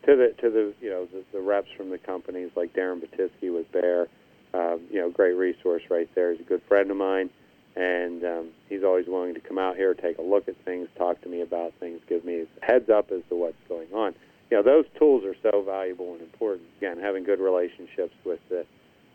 to 0.06 0.14
the 0.14 0.34
to 0.40 0.50
the 0.50 0.74
you 0.80 0.90
know 0.90 1.06
the, 1.06 1.24
the 1.32 1.40
reps 1.40 1.68
from 1.76 1.90
the 1.90 1.98
companies 1.98 2.50
like 2.56 2.72
Darren 2.72 3.00
Batisky 3.00 3.52
with 3.52 3.70
Bayer, 3.72 4.08
um, 4.56 4.80
you 4.90 5.00
know, 5.00 5.10
great 5.10 5.34
resource 5.34 5.82
right 5.90 6.08
there. 6.14 6.32
He's 6.32 6.40
a 6.40 6.48
good 6.48 6.62
friend 6.68 6.90
of 6.90 6.96
mine, 6.96 7.30
and 7.74 8.24
um, 8.24 8.48
he's 8.68 8.82
always 8.82 9.06
willing 9.06 9.34
to 9.34 9.40
come 9.40 9.58
out 9.58 9.76
here, 9.76 9.92
take 9.94 10.18
a 10.18 10.22
look 10.22 10.48
at 10.48 10.56
things, 10.64 10.88
talk 10.96 11.20
to 11.22 11.28
me 11.28 11.42
about 11.42 11.74
things, 11.78 12.00
give 12.08 12.24
me 12.24 12.46
heads 12.62 12.88
up 12.88 13.10
as 13.10 13.22
to 13.28 13.34
what's 13.34 13.56
going 13.68 13.92
on. 13.92 14.14
You 14.50 14.58
know, 14.58 14.62
those 14.62 14.84
tools 14.98 15.24
are 15.24 15.34
so 15.42 15.62
valuable 15.62 16.12
and 16.12 16.22
important. 16.22 16.68
Again, 16.78 16.98
having 16.98 17.24
good 17.24 17.40
relationships 17.40 18.14
with 18.24 18.40
the 18.48 18.64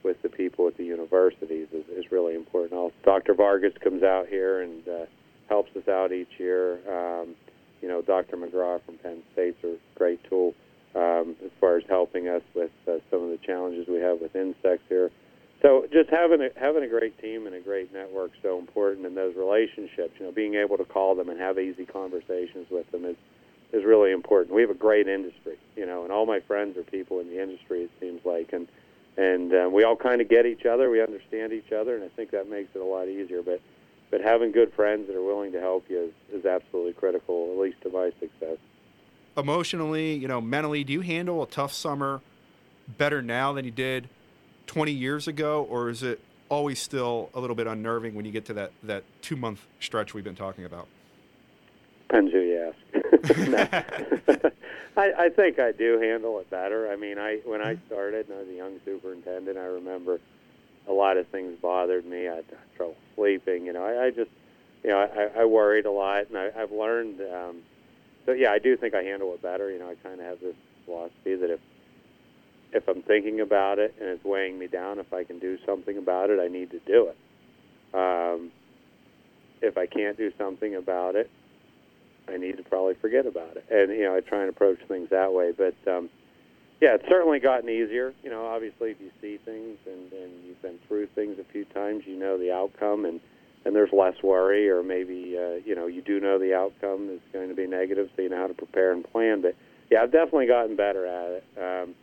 with 0.04 0.20
the 0.24 0.30
people 0.30 0.68
at 0.68 0.76
the 0.78 0.84
universities 0.84 1.68
is, 1.72 1.86
is 1.96 2.12
really 2.12 2.34
important. 2.34 2.74
Also, 2.74 2.96
Dr. 3.04 3.36
Vargas 3.36 3.74
comes 3.84 4.02
out 4.02 4.28
here 4.28 4.62
and 4.62 4.88
uh, 4.88 5.06
helps 5.48 5.76
us 5.76 5.88
out 5.88 6.12
each 6.12 6.40
year. 6.40 6.80
Um, 6.90 7.36
you 7.84 7.88
know, 7.88 8.02
Dr. 8.02 8.36
McGraw 8.36 8.82
from 8.84 8.98
Penn 8.98 9.22
State's 9.34 9.64
a 9.64 9.76
great 9.96 10.20
tool 10.28 10.56
um, 10.96 11.36
as 11.44 11.52
far 11.60 11.78
as 11.78 11.84
helping 11.88 12.28
us 12.28 12.42
with 12.56 12.72
uh, 12.88 12.94
some 13.10 13.24
of 13.24 13.30
the 13.30 13.40
challenges 13.46 13.88
we 13.88 14.00
have 14.00 14.20
with 14.20 14.36
insects 14.36 14.86
here. 14.90 15.12
So 15.62 15.86
just 15.92 16.10
having 16.10 16.42
a 16.42 16.50
having 16.56 16.84
a 16.84 16.88
great 16.88 17.20
team 17.22 17.46
and 17.46 17.56
a 17.56 17.60
great 17.60 17.94
network 17.94 18.32
so 18.42 18.58
important, 18.58 19.06
and 19.06 19.16
those 19.16 19.36
relationships, 19.36 20.14
you 20.20 20.26
know, 20.26 20.32
being 20.32 20.56
able 20.56 20.78
to 20.78 20.86
call 20.86 21.16
them 21.16 21.30
and 21.30 21.40
have 21.40 21.60
easy 21.60 21.86
conversations 21.86 22.68
with 22.72 22.90
them 22.92 23.06
is 23.06 23.16
is 23.72 23.86
really 23.86 24.12
important. 24.12 24.56
We 24.56 24.62
have 24.62 24.72
a 24.72 24.76
great 24.76 25.08
industry, 25.08 25.58
you 25.76 25.86
know, 25.86 26.04
and 26.04 26.12
all 26.12 26.26
my 26.26 26.40
friends 26.42 26.78
are 26.78 26.84
people 26.84 27.20
in 27.20 27.30
the 27.30 27.42
industry. 27.42 27.84
It 27.84 27.92
seems 28.00 28.26
like, 28.26 28.54
and 28.54 28.68
and 29.18 29.54
uh, 29.54 29.70
we 29.72 29.84
all 29.84 29.96
kind 29.96 30.20
of 30.20 30.30
get 30.30 30.48
each 30.48 30.66
other, 30.66 30.90
we 30.90 31.02
understand 31.02 31.54
each 31.54 31.72
other, 31.72 31.96
and 31.96 32.04
I 32.04 32.08
think 32.10 32.32
that 32.32 32.50
makes 32.50 32.76
it 32.76 32.80
a 32.80 32.86
lot 32.86 33.08
easier. 33.08 33.44
But 33.44 33.62
but 34.10 34.22
having 34.22 34.52
good 34.52 34.74
friends 34.74 35.08
that 35.08 35.16
are 35.16 35.24
willing 35.24 35.52
to 35.52 35.60
help 35.60 35.86
you 35.90 36.12
is, 36.32 36.40
is 36.40 36.46
absolutely 36.46 36.94
critical, 36.94 37.52
at 37.54 37.60
least 37.60 37.82
to 37.84 37.90
my 37.90 38.12
success. 38.20 38.58
Emotionally, 39.38 40.16
you 40.16 40.28
know, 40.28 40.42
mentally, 40.42 40.84
do 40.84 40.92
you 40.92 41.02
handle 41.02 41.44
a 41.44 41.48
tough 41.48 41.72
summer 41.72 42.20
better 42.98 43.22
now 43.22 43.54
than 43.54 43.64
you 43.64 43.72
did 43.72 44.10
20 44.72 44.94
years 44.94 45.28
ago, 45.28 45.68
or 45.70 45.90
is 45.90 46.02
it 46.02 46.22
always 46.48 46.82
still 46.82 47.30
a 47.34 47.42
little 47.42 47.58
bit 47.58 47.68
unnerving 47.68 48.16
when 48.16 48.24
you 48.24 48.32
get 48.32 48.46
to 48.46 48.54
that, 48.54 48.72
that 48.84 49.04
two 49.22 49.36
month 49.36 49.60
stretch 49.82 50.14
we've 50.14 50.24
been 50.24 50.34
talking 50.34 50.64
about? 50.64 50.88
Depends 52.08 52.32
who 52.32 52.40
you 52.40 52.72
ask. 52.72 54.54
I, 54.98 55.12
I 55.26 55.30
think 55.30 55.60
I 55.60 55.74
do 55.74 56.00
handle 56.00 56.40
it 56.40 56.50
better. 56.50 56.90
I 56.90 56.96
mean, 56.96 57.18
I 57.18 57.42
when 57.44 57.62
I 57.62 57.78
started 57.88 58.30
and 58.30 58.38
I 58.38 58.40
was 58.40 58.48
a 58.48 58.54
young 58.54 58.80
superintendent, 58.86 59.58
I 59.58 59.66
remember 59.66 60.22
a 60.88 60.94
lot 60.94 61.18
of 61.18 61.28
things 61.28 61.58
bothered 61.62 62.06
me. 62.06 62.30
I 62.30 62.36
had 62.36 62.46
trouble 62.78 62.96
sleeping. 63.16 63.66
You 63.66 63.74
know, 63.74 63.84
I, 63.84 64.06
I 64.06 64.10
just, 64.12 64.32
you 64.86 64.92
know, 64.92 65.00
I, 65.00 65.42
I 65.42 65.46
worried 65.46 65.86
a 65.86 65.92
lot, 65.92 66.30
and 66.30 66.38
I, 66.38 66.50
I've 66.58 66.72
learned. 66.72 67.20
Um, 67.20 67.58
so 68.26 68.32
yeah, 68.32 68.54
I 68.54 68.60
do 68.60 68.78
think 68.78 68.94
I 68.94 69.04
handle 69.04 69.34
it 69.34 69.42
better. 69.42 69.70
You 69.70 69.80
know, 69.80 69.90
I 69.90 69.96
kind 69.96 70.22
of 70.22 70.26
have 70.26 70.40
this 70.40 70.56
philosophy 70.86 71.36
that 71.36 71.50
if 71.50 71.60
if 72.74 72.88
I'm 72.88 73.02
thinking 73.04 73.42
about 73.42 73.80
it 73.80 73.94
and 74.00 74.10
it's 74.10 74.24
weighing 74.24 74.58
me 74.58 74.68
down, 74.68 75.00
if 75.00 75.14
I 75.14 75.24
can 75.24 75.40
do 75.40 75.58
something 75.66 75.98
about 75.98 76.30
it, 76.30 76.40
I 76.40 76.48
need 76.48 76.72
to 76.72 76.80
do 76.80 77.10
it. 77.10 77.18
Um, 77.94 78.52
if 79.62 79.78
I 79.78 79.86
can't 79.86 80.18
do 80.18 80.32
something 80.38 80.76
about 80.76 81.16
it, 81.16 81.30
I 82.28 82.38
need 82.38 82.58
to 82.58 82.64
probably 82.64 82.96
forget 82.96 83.26
about 83.26 83.58
it. 83.58 83.66
And 83.70 83.92
you 83.92 84.04
know, 84.04 84.16
I 84.16 84.22
try 84.22 84.42
and 84.42 84.50
approach 84.50 84.80
things 84.88 85.10
that 85.10 85.34
way. 85.34 85.52
But 85.52 85.76
um, 85.92 86.10
yeah, 86.82 86.96
it's 86.96 87.08
certainly 87.10 87.40
gotten 87.40 87.70
easier. 87.70 88.14
You 88.24 88.30
know, 88.30 88.46
obviously, 88.46 88.92
if 88.92 88.98
you 89.02 89.12
see 89.22 89.38
things 89.44 89.78
and, 89.86 90.12
and 90.14 90.32
you've 90.46 90.62
been 90.62 90.80
through 90.88 91.08
things 91.14 91.38
a 91.40 91.52
few 91.52 91.66
times, 91.66 92.04
you 92.06 92.18
know 92.18 92.38
the 92.38 92.52
outcome, 92.52 93.06
and 93.06 93.20
and 93.66 93.76
there's 93.76 93.92
less 93.94 94.16
worry, 94.24 94.70
or 94.70 94.82
maybe 94.82 95.38
uh, 95.38 95.56
you 95.66 95.76
know 95.76 95.88
you 95.88 96.02
do 96.02 96.20
know 96.20 96.40
the 96.40 96.54
outcome 96.54 97.10
is 97.10 97.22
going 97.34 97.50
to 97.50 97.56
be 97.56 97.68
negative, 97.68 98.10
so 98.16 98.22
you 98.22 98.30
know 98.30 98.38
how 98.38 98.48
to 98.48 98.54
prepare 98.54 98.94
and 98.94 99.04
plan. 99.12 99.42
But 99.42 99.56
yeah, 99.92 100.02
I've 100.04 100.12
definitely 100.12 100.48
gotten 100.48 100.76
better 100.76 101.06
at 101.06 101.42
it. 101.42 101.44
Um, 101.58 101.96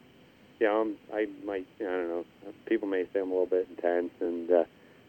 you 0.61 0.67
know, 0.67 0.81
I'm, 0.81 0.97
I 1.13 1.27
might, 1.45 1.67
I 1.81 1.85
don't 1.85 2.09
know, 2.09 2.25
people 2.67 2.89
may 2.89 3.05
say 3.13 3.21
I'm 3.21 3.31
a 3.31 3.33
little 3.33 3.47
bit 3.47 3.69
intense 3.71 4.11
and 4.21 4.51
uh, 4.51 4.65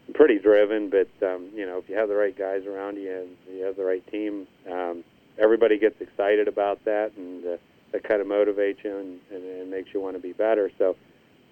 I'm 0.08 0.14
pretty 0.14 0.40
driven, 0.40 0.90
but 0.90 1.10
um, 1.26 1.50
you 1.54 1.66
know, 1.66 1.78
if 1.78 1.90
you 1.90 1.96
have 1.96 2.10
the 2.10 2.16
right 2.16 2.38
guys 2.38 2.66
around 2.66 2.98
you 2.98 3.12
and 3.12 3.58
you 3.58 3.64
have 3.64 3.76
the 3.76 3.84
right 3.84 4.06
team, 4.12 4.48
um, 4.72 5.04
everybody 5.38 5.78
gets 5.78 6.00
excited 6.02 6.48
about 6.48 6.84
that, 6.86 7.12
and 7.16 7.46
uh, 7.46 7.58
that 7.92 8.04
kind 8.04 8.22
of 8.22 8.28
motivates 8.28 8.84
you 8.84 8.96
and, 8.96 9.20
and, 9.32 9.44
and 9.44 9.72
makes 9.72 9.94
you 9.94 10.02
want 10.02 10.16
to 10.16 10.22
be 10.22 10.34
better. 10.34 10.72
So, 10.78 10.96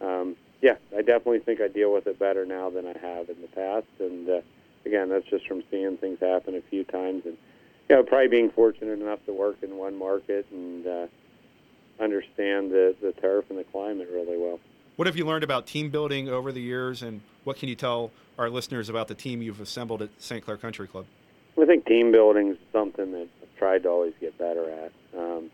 um, 0.01 0.35
yeah, 0.61 0.75
I 0.95 1.01
definitely 1.01 1.39
think 1.39 1.61
I 1.61 1.67
deal 1.67 1.93
with 1.93 2.07
it 2.07 2.19
better 2.19 2.45
now 2.45 2.69
than 2.69 2.85
I 2.85 2.97
have 2.97 3.29
in 3.29 3.41
the 3.41 3.47
past, 3.47 3.87
and 3.99 4.29
uh, 4.29 4.41
again, 4.85 5.09
that's 5.09 5.27
just 5.27 5.47
from 5.47 5.63
seeing 5.69 5.97
things 5.97 6.19
happen 6.19 6.55
a 6.55 6.61
few 6.61 6.83
times 6.83 7.23
and 7.25 7.37
you 7.89 7.95
know, 7.95 8.03
probably 8.03 8.27
being 8.27 8.49
fortunate 8.49 8.99
enough 8.99 9.23
to 9.25 9.33
work 9.33 9.57
in 9.61 9.77
one 9.77 9.97
market 9.97 10.45
and 10.51 10.85
uh, 10.85 11.07
understand 11.99 12.71
the, 12.71 12.95
the 13.01 13.11
turf 13.13 13.45
and 13.49 13.57
the 13.57 13.63
climate 13.63 14.09
really 14.11 14.37
well. 14.37 14.59
What 14.95 15.05
have 15.05 15.15
you 15.15 15.25
learned 15.25 15.43
about 15.43 15.67
team 15.67 15.89
building 15.89 16.27
over 16.27 16.51
the 16.51 16.61
years, 16.61 17.03
and 17.03 17.21
what 17.43 17.57
can 17.57 17.69
you 17.69 17.75
tell 17.75 18.11
our 18.37 18.49
listeners 18.49 18.89
about 18.89 19.07
the 19.07 19.15
team 19.15 19.41
you've 19.41 19.61
assembled 19.61 20.01
at 20.01 20.09
St. 20.17 20.43
Clair 20.43 20.57
Country 20.57 20.87
Club? 20.87 21.05
I 21.61 21.65
think 21.65 21.85
team 21.85 22.11
building 22.11 22.49
is 22.49 22.57
something 22.71 23.11
that 23.11 23.27
I've 23.41 23.59
tried 23.59 23.83
to 23.83 23.89
always 23.89 24.13
get 24.19 24.37
better 24.37 24.69
at. 24.69 24.91
Um, 25.17 25.51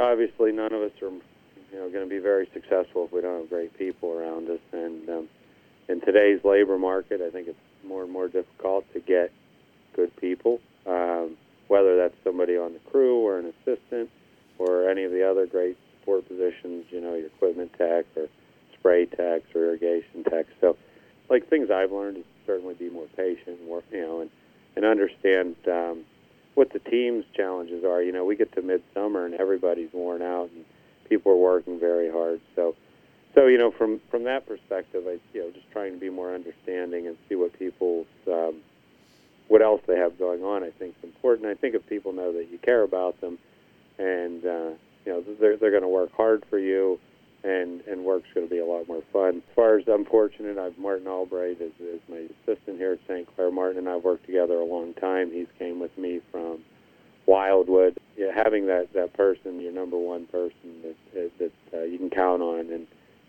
obviously, 0.00 0.52
none 0.52 0.72
of 0.72 0.82
us 0.82 0.92
are, 1.02 1.10
you 1.10 1.78
know, 1.78 1.90
going 1.90 2.04
to 2.04 2.10
be 2.10 2.18
very 2.18 2.48
successful 2.52 3.06
if 3.06 3.12
we 3.12 3.20
don't 3.20 3.40
have 3.40 3.50
great 3.50 3.76
people 3.76 4.12
around 4.12 4.48
us. 4.48 4.60
And 4.72 5.08
um, 5.08 5.28
in 5.88 6.00
today's 6.00 6.44
labor 6.44 6.78
market, 6.78 7.20
I 7.20 7.30
think 7.30 7.48
it's 7.48 7.58
more 7.84 8.04
and 8.04 8.12
more 8.12 8.28
difficult 8.28 8.92
to 8.92 9.00
get 9.00 9.32
good 9.94 10.14
people, 10.16 10.60
um, 10.86 11.36
whether 11.68 11.96
that's 11.96 12.14
somebody 12.22 12.56
on 12.56 12.72
the 12.72 12.80
crew 12.90 13.18
or 13.18 13.38
an 13.38 13.52
assistant 13.60 14.10
or 14.58 14.88
any 14.88 15.04
of 15.04 15.12
the 15.12 15.28
other 15.28 15.46
great 15.46 15.76
support 15.98 16.26
positions, 16.28 16.86
you 16.90 17.00
know, 17.00 17.14
your 17.14 17.26
equipment 17.26 17.72
tech 17.76 18.04
or 18.16 18.28
spray 18.78 19.06
techs 19.06 19.54
or 19.54 19.66
irrigation 19.66 20.24
techs. 20.24 20.50
So, 20.60 20.76
like 21.28 21.48
things 21.48 21.70
I've 21.70 21.92
learned 21.92 22.18
is 22.18 22.24
certainly 22.46 22.74
be 22.74 22.88
more 22.88 23.06
patient, 23.16 23.64
more 23.66 23.82
you 23.90 24.00
know, 24.00 24.20
and 24.20 24.30
and 24.76 24.84
understand 24.84 25.56
um, 25.66 26.04
what 26.54 26.72
the 26.72 26.78
team's 26.78 27.24
challenges 27.34 27.84
are. 27.84 28.02
You 28.02 28.12
know, 28.12 28.24
we 28.24 28.36
get 28.36 28.52
to 28.52 28.62
midsummer 28.62 29.24
and 29.24 29.34
everybody's 29.34 29.92
worn 29.92 30.22
out 30.22 30.50
and 30.54 30.64
people 31.08 31.32
are 31.32 31.36
working 31.36 31.80
very 31.80 32.10
hard. 32.10 32.40
So, 32.54 32.76
so 33.34 33.46
you 33.46 33.58
know, 33.58 33.70
from 33.70 34.00
from 34.10 34.24
that 34.24 34.46
perspective, 34.46 35.04
I 35.06 35.18
you 35.34 35.42
know 35.42 35.50
just 35.50 35.70
trying 35.72 35.92
to 35.92 35.98
be 35.98 36.10
more 36.10 36.34
understanding 36.34 37.06
and 37.06 37.16
see 37.28 37.34
what 37.34 37.58
people's 37.58 38.06
um, 38.26 38.56
what 39.48 39.62
else 39.62 39.82
they 39.86 39.96
have 39.96 40.18
going 40.18 40.42
on. 40.42 40.62
I 40.62 40.70
think 40.70 40.94
is 40.98 41.04
important. 41.04 41.48
I 41.48 41.54
think 41.54 41.74
if 41.74 41.86
people 41.88 42.12
know 42.12 42.32
that 42.32 42.48
you 42.50 42.58
care 42.58 42.82
about 42.82 43.20
them 43.20 43.38
and 43.98 44.44
uh, 44.44 44.70
you 45.04 45.12
know 45.12 45.24
they're 45.40 45.56
they're 45.56 45.70
going 45.70 45.82
to 45.82 45.88
work 45.88 46.12
hard 46.12 46.44
for 46.48 46.58
you, 46.58 46.98
and 47.44 47.80
and 47.82 48.04
work's 48.04 48.28
going 48.34 48.46
to 48.46 48.50
be 48.50 48.60
a 48.60 48.64
lot 48.64 48.86
more 48.88 49.02
fun. 49.12 49.36
As 49.38 49.54
far 49.54 49.78
as 49.78 49.86
I'm 49.88 50.04
fortunate, 50.04 50.58
I've 50.58 50.78
Martin 50.78 51.06
Albright 51.06 51.60
is, 51.60 51.72
is 51.80 52.00
my 52.08 52.26
assistant 52.42 52.78
here 52.78 52.92
at 52.92 53.00
St. 53.08 53.26
Clair. 53.34 53.50
Martin 53.50 53.78
and 53.78 53.88
I've 53.88 54.04
worked 54.04 54.26
together 54.26 54.54
a 54.54 54.64
long 54.64 54.94
time. 54.94 55.30
He's 55.32 55.46
came 55.58 55.80
with 55.80 55.96
me 55.96 56.20
from 56.30 56.60
Wildwood. 57.26 57.98
Yeah, 58.16 58.32
having 58.34 58.66
that 58.66 58.92
that 58.94 59.14
person, 59.14 59.60
your 59.60 59.72
number 59.72 59.98
one 59.98 60.26
person 60.26 60.82
that 61.14 61.30
that 61.38 61.52
uh, 61.72 61.84
you 61.84 61.98
can 61.98 62.10
count 62.10 62.42
on 62.42 62.70
and 62.72 62.86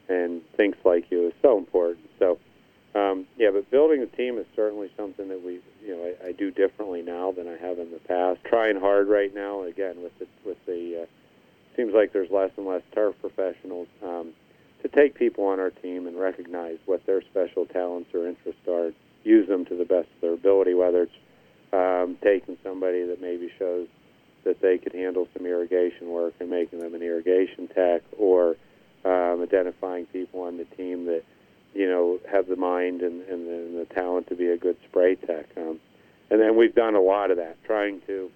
and 0.10 0.42
thinks 0.56 0.78
like 0.86 1.06
you 1.10 1.28
is 1.28 1.34
so 1.42 1.58
important. 1.58 2.10
So. 2.20 2.40
Um, 2.96 3.28
yeah, 3.38 3.50
but 3.52 3.70
building 3.70 4.02
a 4.02 4.08
team 4.08 4.38
is 4.38 4.46
certainly 4.56 4.90
something 4.98 5.28
that 5.28 5.44
we, 5.44 5.60
you 5.86 5.96
know, 5.96 6.14
I, 6.24 6.30
I 6.30 6.32
do 6.32 6.50
differently 6.52 7.02
now 7.02 7.32
than 7.32 7.48
I 7.48 7.58
have 7.58 7.78
in 7.80 7.92
the 7.92 8.00
past. 8.00 8.40
Trying 8.46 8.80
hard 8.80 9.08
right 9.08 9.34
now, 9.34 9.64
again 9.64 10.02
with 10.02 10.18
the 10.20 10.28
with 10.46 10.58
the, 10.66 11.04
uh, 11.04 11.06
seems 11.76 11.94
like 11.94 12.12
there's 12.14 12.32
less 12.32 12.52
and 12.58 12.66
less 12.66 12.82
turf 12.96 13.16
professionals 13.22 13.88
um, 14.04 14.34
to 14.82 14.88
take 14.88 15.16
people 15.16 15.46
on 15.46 15.60
our 15.60 15.70
team 15.70 16.08
and 16.08 16.20
recognize 16.20 16.78
what 16.86 17.06
their 17.06 17.22
special 17.22 17.66
talents 17.66 18.10
or 18.14 18.28
interests 18.28 18.68
are, 18.68 18.92
use 19.24 19.48
them 19.48 19.66
to 19.66 19.76
the 19.76 19.86
best 19.86 20.08
of 20.16 20.22
their 20.22 20.34
ability. 20.34 20.74
Whether 20.74 21.04
it's 21.04 21.12
um, 21.74 22.18
taking 22.24 22.58
somebody 22.64 23.06
that 23.06 23.22
maybe 23.22 23.52
shows 23.60 23.88
that 24.44 24.62
they 24.62 24.78
could 24.78 24.94
handle 24.94 25.28
some 25.36 25.46
irrigation 25.46 26.10
work 26.10 26.34
and 26.40 26.50
making 26.50 26.80
them 26.80 26.96
an 26.96 27.04
irrigation 27.04 27.68
tech, 27.68 28.02
or 28.18 28.56
um, 29.06 29.42
identifying 29.44 30.06
people 30.08 30.42
on 30.42 30.58
the 30.58 30.66
team 30.76 31.06
that 31.06 31.24
you 31.74 31.88
know, 31.88 32.20
have 32.30 32.48
the 32.48 32.56
mind 32.56 33.02
and, 33.02 33.22
and, 33.24 33.48
the, 33.48 33.54
and 33.54 33.78
the 33.80 33.86
talent 33.94 34.28
to 34.28 34.36
be 34.36 34.48
a 34.48 34.58
good 34.58 34.78
spray 34.90 35.16
tech. 35.16 35.46
Um, 35.58 35.80
and 36.30 36.42
then 36.42 36.58
we've 36.58 36.76
done 36.76 36.96
a 36.96 37.02
lot 37.02 37.32
of 37.32 37.38
that, 37.38 37.58
trying 37.66 38.02
to 38.08 38.30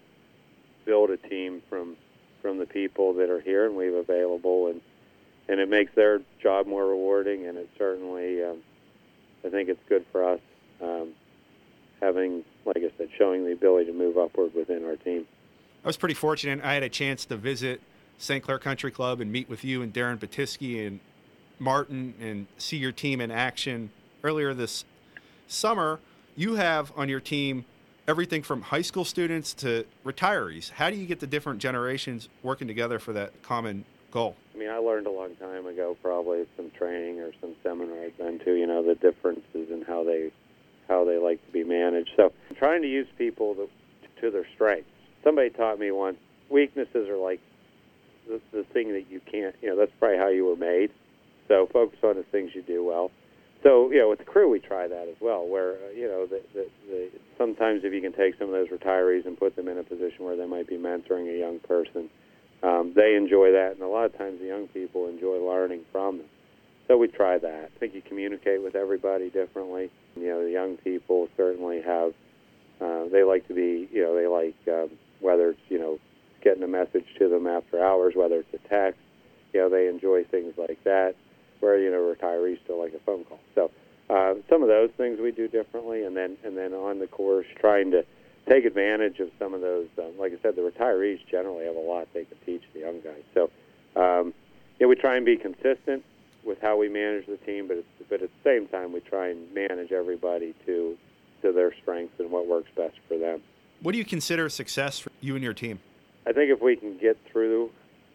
build 0.85 1.09
a 1.09 1.17
team 1.17 1.61
from 1.69 1.95
from 2.41 2.57
the 2.57 2.65
people 2.65 3.13
that 3.13 3.29
are 3.29 3.39
here 3.39 3.67
and 3.67 3.75
we've 3.75 3.93
available, 3.93 4.67
and 4.67 4.81
and 5.47 5.59
it 5.59 5.69
makes 5.69 5.93
their 5.95 6.21
job 6.41 6.65
more 6.65 6.87
rewarding, 6.87 7.45
and 7.45 7.57
it 7.57 7.69
certainly, 7.77 8.43
um, 8.43 8.57
I 9.45 9.49
think 9.49 9.69
it's 9.69 9.81
good 9.89 10.05
for 10.11 10.23
us 10.23 10.39
um, 10.81 11.09
having, 12.01 12.43
like 12.65 12.77
I 12.77 12.91
said, 12.97 13.09
showing 13.17 13.43
the 13.45 13.51
ability 13.51 13.87
to 13.87 13.93
move 13.93 14.17
upward 14.17 14.53
within 14.55 14.85
our 14.85 14.95
team. 14.95 15.27
I 15.83 15.87
was 15.87 15.97
pretty 15.97 16.15
fortunate. 16.15 16.63
I 16.63 16.73
had 16.73 16.83
a 16.83 16.89
chance 16.89 17.25
to 17.25 17.35
visit 17.35 17.81
St. 18.17 18.43
Clair 18.43 18.59
Country 18.59 18.91
Club 18.91 19.19
and 19.19 19.31
meet 19.31 19.49
with 19.49 19.63
you 19.63 19.81
and 19.81 19.93
Darren 19.93 20.19
Batisky 20.19 20.85
and 20.85 20.99
Martin 21.61 22.15
and 22.19 22.47
see 22.57 22.77
your 22.77 22.91
team 22.91 23.21
in 23.21 23.31
action 23.31 23.91
earlier 24.23 24.53
this 24.53 24.83
summer. 25.47 25.99
You 26.35 26.55
have 26.55 26.91
on 26.97 27.07
your 27.07 27.19
team 27.19 27.65
everything 28.07 28.41
from 28.41 28.63
high 28.63 28.81
school 28.81 29.05
students 29.05 29.53
to 29.53 29.85
retirees. 30.03 30.71
How 30.71 30.89
do 30.89 30.95
you 30.97 31.05
get 31.05 31.19
the 31.19 31.27
different 31.27 31.59
generations 31.59 32.29
working 32.41 32.67
together 32.67 32.97
for 32.97 33.13
that 33.13 33.43
common 33.43 33.85
goal? 34.09 34.35
I 34.55 34.57
mean, 34.57 34.69
I 34.69 34.77
learned 34.77 35.05
a 35.05 35.11
long 35.11 35.35
time 35.35 35.67
ago, 35.67 35.95
probably 36.01 36.45
some 36.57 36.71
training 36.71 37.19
or 37.19 37.31
some 37.39 37.55
seminar 37.61 38.05
I've 38.05 38.17
been 38.17 38.39
to. 38.39 38.55
You 38.55 38.65
know, 38.65 38.83
the 38.83 38.95
differences 38.95 39.69
in 39.69 39.83
how 39.87 40.03
they 40.03 40.31
how 40.87 41.05
they 41.05 41.17
like 41.17 41.45
to 41.45 41.51
be 41.51 41.63
managed. 41.63 42.09
So 42.17 42.33
I'm 42.49 42.55
trying 42.55 42.81
to 42.81 42.87
use 42.87 43.07
people 43.17 43.55
to, 43.55 43.69
to 44.21 44.31
their 44.31 44.45
strengths. 44.55 44.89
Somebody 45.23 45.51
taught 45.51 45.79
me 45.79 45.91
once 45.91 46.17
weaknesses 46.49 47.07
are 47.07 47.17
like 47.17 47.39
the, 48.27 48.41
the 48.51 48.63
thing 48.65 48.91
that 48.91 49.09
you 49.09 49.21
can't, 49.31 49.55
you 49.61 49.69
know, 49.69 49.77
that's 49.77 49.91
probably 49.99 50.17
how 50.17 50.27
you 50.27 50.45
were 50.45 50.55
made. 50.55 50.91
So 51.51 51.67
focus 51.73 51.99
on 52.01 52.15
the 52.15 52.23
things 52.23 52.51
you 52.55 52.61
do 52.61 52.81
well. 52.81 53.11
So, 53.61 53.91
you 53.91 53.97
know, 53.99 54.09
with 54.09 54.19
the 54.19 54.25
crew, 54.25 54.49
we 54.49 54.59
try 54.59 54.87
that 54.87 55.09
as 55.09 55.17
well, 55.19 55.45
where, 55.45 55.73
uh, 55.73 55.91
you 55.93 56.07
know, 56.07 56.25
the, 56.25 56.41
the, 56.53 56.65
the, 56.87 57.09
sometimes 57.37 57.81
if 57.83 57.91
you 57.91 57.99
can 57.99 58.13
take 58.13 58.39
some 58.39 58.47
of 58.47 58.53
those 58.53 58.69
retirees 58.69 59.25
and 59.25 59.37
put 59.37 59.57
them 59.57 59.67
in 59.67 59.77
a 59.77 59.83
position 59.83 60.23
where 60.23 60.37
they 60.37 60.47
might 60.47 60.65
be 60.65 60.77
mentoring 60.77 61.27
a 61.27 61.37
young 61.37 61.59
person, 61.59 62.09
um, 62.63 62.93
they 62.95 63.15
enjoy 63.15 63.51
that, 63.51 63.73
and 63.73 63.81
a 63.81 63.87
lot 63.87 64.05
of 64.05 64.17
times 64.17 64.39
the 64.39 64.47
young 64.47 64.69
people 64.69 65.09
enjoy 65.09 65.39
learning 65.45 65.81
from 65.91 66.19
them. 66.19 66.27
So 66.87 66.95
we 66.95 67.09
try 67.09 67.37
that. 67.37 67.71
I 67.75 67.79
think 67.79 67.95
you 67.95 68.01
communicate 68.01 68.63
with 68.63 68.75
everybody 68.75 69.29
differently. 69.29 69.91
You 70.15 70.27
know, 70.27 70.43
the 70.45 70.51
young 70.51 70.77
people 70.77 71.27
certainly 71.35 71.81
have, 71.81 72.13
uh, 72.79 73.09
they 73.11 73.23
like 73.23 73.45
to 73.49 73.53
be, 73.53 73.89
you 73.91 74.03
know, 74.03 74.15
they 74.15 74.25
like, 74.25 74.55
um, 74.69 74.89
whether 75.19 75.49
it's, 75.49 75.59
you 75.67 75.79
know, 75.79 75.99
getting 76.41 76.63
a 76.63 76.67
message 76.67 77.05
to 77.19 77.27
them 77.27 77.45
after 77.45 77.83
hours, 77.83 78.13
whether 78.15 78.35
it's 78.35 78.53
a 78.53 78.67
text, 78.69 79.01
you 79.53 79.59
know, 79.59 79.69
they 79.69 79.89
enjoy 79.89 80.23
things 80.23 80.53
like 80.57 80.81
that 80.85 81.13
where 81.61 81.79
you 81.79 81.89
know 81.89 82.13
retirees 82.13 82.61
still 82.63 82.79
like 82.79 82.93
a 82.93 82.99
phone 82.99 83.23
call. 83.23 83.39
So 83.55 83.71
uh, 84.09 84.35
some 84.49 84.61
of 84.61 84.67
those 84.67 84.89
things 84.97 85.19
we 85.19 85.31
do 85.31 85.47
differently, 85.47 86.03
and 86.03 86.15
then 86.15 86.37
and 86.43 86.57
then 86.57 86.73
on 86.73 86.99
the 86.99 87.07
course 87.07 87.47
trying 87.59 87.91
to 87.91 88.03
take 88.49 88.65
advantage 88.65 89.19
of 89.19 89.29
some 89.39 89.53
of 89.53 89.61
those. 89.61 89.87
Um, 89.97 90.17
like 90.19 90.33
I 90.33 90.41
said, 90.41 90.55
the 90.55 90.61
retirees 90.61 91.19
generally 91.29 91.65
have 91.65 91.75
a 91.75 91.79
lot 91.79 92.07
they 92.13 92.25
can 92.25 92.37
teach 92.45 92.63
the 92.73 92.81
young 92.81 92.99
guys. 92.99 93.23
So 93.33 93.49
um, 93.95 94.33
yeah, 94.79 94.87
we 94.87 94.95
try 94.95 95.15
and 95.15 95.25
be 95.25 95.37
consistent 95.37 96.03
with 96.43 96.59
how 96.59 96.75
we 96.75 96.89
manage 96.89 97.27
the 97.27 97.37
team, 97.37 97.67
but 97.67 97.77
it's, 97.77 97.87
but 98.09 98.21
at 98.21 98.29
the 98.43 98.49
same 98.49 98.67
time 98.67 98.91
we 98.91 98.99
try 98.99 99.29
and 99.29 99.53
manage 99.53 99.91
everybody 99.91 100.53
to 100.65 100.97
to 101.41 101.51
their 101.51 101.73
strengths 101.81 102.19
and 102.19 102.29
what 102.29 102.47
works 102.47 102.69
best 102.75 102.95
for 103.07 103.17
them. 103.17 103.41
What 103.81 103.93
do 103.93 103.97
you 103.97 104.05
consider 104.05 104.47
success 104.49 104.99
for 104.99 105.11
you 105.21 105.35
and 105.35 105.43
your 105.43 105.53
team? 105.53 105.79
I 106.27 106.33
think 106.33 106.51
if 106.51 106.61
we 106.61 106.75
can 106.75 106.97
get 106.97 107.17
through 107.31 107.71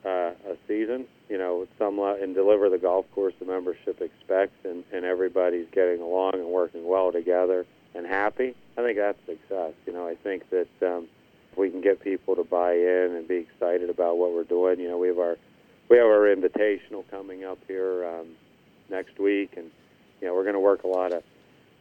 uh, 0.07 0.33
a 0.49 0.57
season, 0.69 1.07
you 1.29 1.37
know, 1.37 1.67
some 1.79 1.99
and 1.99 2.35
deliver 2.35 2.71
the 2.71 2.79
golf 2.79 3.07
course 3.13 3.35
the 3.41 3.45
membership 3.45 4.01
expects, 4.01 4.65
and, 4.65 4.85
and 4.93 5.05
everybody's 5.05 5.67
getting 5.73 6.01
along 6.01 6.35
and 6.35 6.47
working 6.47 6.87
well 6.87 7.11
together 7.11 7.67
and 7.95 8.07
happy. 8.07 8.55
I 8.79 8.83
think 8.83 8.99
that's 8.99 9.19
success. 9.27 9.73
You 9.87 9.93
know, 9.93 10.07
I 10.07 10.15
think 10.15 10.49
that 10.51 10.69
um, 10.83 11.09
if 11.51 11.59
we 11.59 11.71
can 11.71 11.81
get 11.81 12.01
people 12.01 12.37
to 12.37 12.45
buy 12.45 12.75
in 12.75 13.17
and 13.17 13.27
be 13.27 13.37
excited 13.37 13.91
about 13.91 14.17
what 14.17 14.33
we're 14.33 14.45
doing, 14.45 14.79
you 14.79 14.89
know, 14.89 14.99
we 14.99 15.09
have 15.09 15.19
our 15.19 15.37
we 15.89 15.97
have 15.97 16.07
our 16.07 16.35
invitational 16.35 17.09
coming 17.11 17.45
up 17.45 17.59
here 17.67 18.07
um, 18.07 18.29
next 18.89 19.19
week, 19.19 19.55
and 19.57 19.71
you 20.21 20.29
know, 20.29 20.35
we're 20.35 20.45
going 20.45 20.55
to 20.55 20.61
work 20.61 20.85
a 20.85 20.89
lot 20.89 21.13
of 21.13 21.25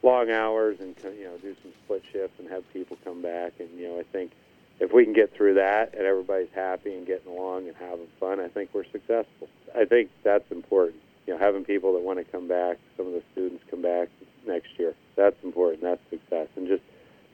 long 0.02 0.30
hours 0.30 0.78
and 0.80 0.94
you 1.18 1.24
know 1.24 1.36
do 1.38 1.54
some 1.62 1.72
split 1.84 2.02
shifts 2.12 2.38
and 2.38 2.48
have 2.48 2.64
people 2.72 2.96
come 3.04 3.22
back, 3.22 3.52
and 3.60 3.68
you 3.78 3.88
know, 3.88 4.00
I 4.00 4.04
think 4.04 4.32
if 4.78 4.92
we 4.92 5.04
can 5.04 5.12
get 5.12 5.34
through 5.34 5.54
that 5.54 5.94
and 5.94 6.02
everybody's 6.02 6.52
happy 6.54 6.94
and 6.94 7.06
getting 7.06 7.32
along 7.32 7.66
and 7.66 7.76
having 7.76 8.08
fun, 8.20 8.40
I 8.40 8.48
think 8.48 8.70
we're 8.72 8.84
successful. 8.84 9.48
I 9.74 9.84
think 9.84 10.10
that's 10.22 10.50
important. 10.50 11.00
You 11.26 11.34
know, 11.34 11.38
having 11.38 11.64
people 11.64 11.94
that 11.94 12.02
want 12.02 12.18
to 12.18 12.24
come 12.24 12.46
back, 12.46 12.78
some 12.96 13.06
of 13.06 13.12
the 13.12 13.22
students 13.32 13.64
come 13.70 13.82
back 13.82 14.08
next 14.46 14.78
year. 14.78 14.94
That's 15.16 15.36
important. 15.42 15.82
That's 15.82 16.00
success. 16.10 16.48
And 16.56 16.68
just 16.68 16.82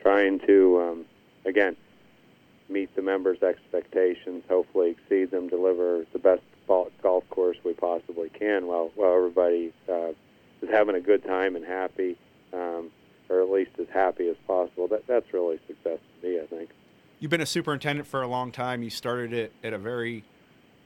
trying 0.01 0.39
to, 0.47 0.81
um, 0.81 1.05
again, 1.45 1.77
meet 2.69 2.95
the 2.95 3.03
members' 3.03 3.43
expectations, 3.43 4.45
hopefully 4.49 4.91
exceed 4.91 5.31
them, 5.31 5.49
deliver 5.49 6.07
the 6.13 6.19
best 6.19 6.43
golf 7.03 7.29
course 7.29 7.59
we 7.65 7.75
possibly 7.75 8.31
can 8.31 8.67
while, 8.67 8.91
while 8.95 9.15
everybody 9.15 9.73
uh, 9.91 10.09
is 10.63 10.71
having 10.71 10.95
a 10.95 11.01
good 11.01 11.23
time 11.25 11.57
and 11.57 11.65
happy, 11.65 12.17
um, 12.55 12.91
or 13.29 13.43
at 13.43 13.51
least 13.51 13.73
as 13.79 13.89
happy 13.93 14.29
as 14.29 14.37
possible. 14.47 14.89
That, 14.89 15.07
that's 15.07 15.31
really 15.35 15.59
success 15.67 15.99
to 16.21 16.27
me, 16.27 16.41
I 16.41 16.47
think 16.47 16.62
you've 17.23 17.31
been 17.31 17.41
a 17.41 17.47
superintendent 17.47 18.07
for 18.07 18.23
a 18.23 18.27
long 18.27 18.51
time. 18.51 18.83
You 18.83 18.91
started 18.91 19.33
it 19.33 19.53
at 19.63 19.73
a 19.73 19.79
very 19.79 20.25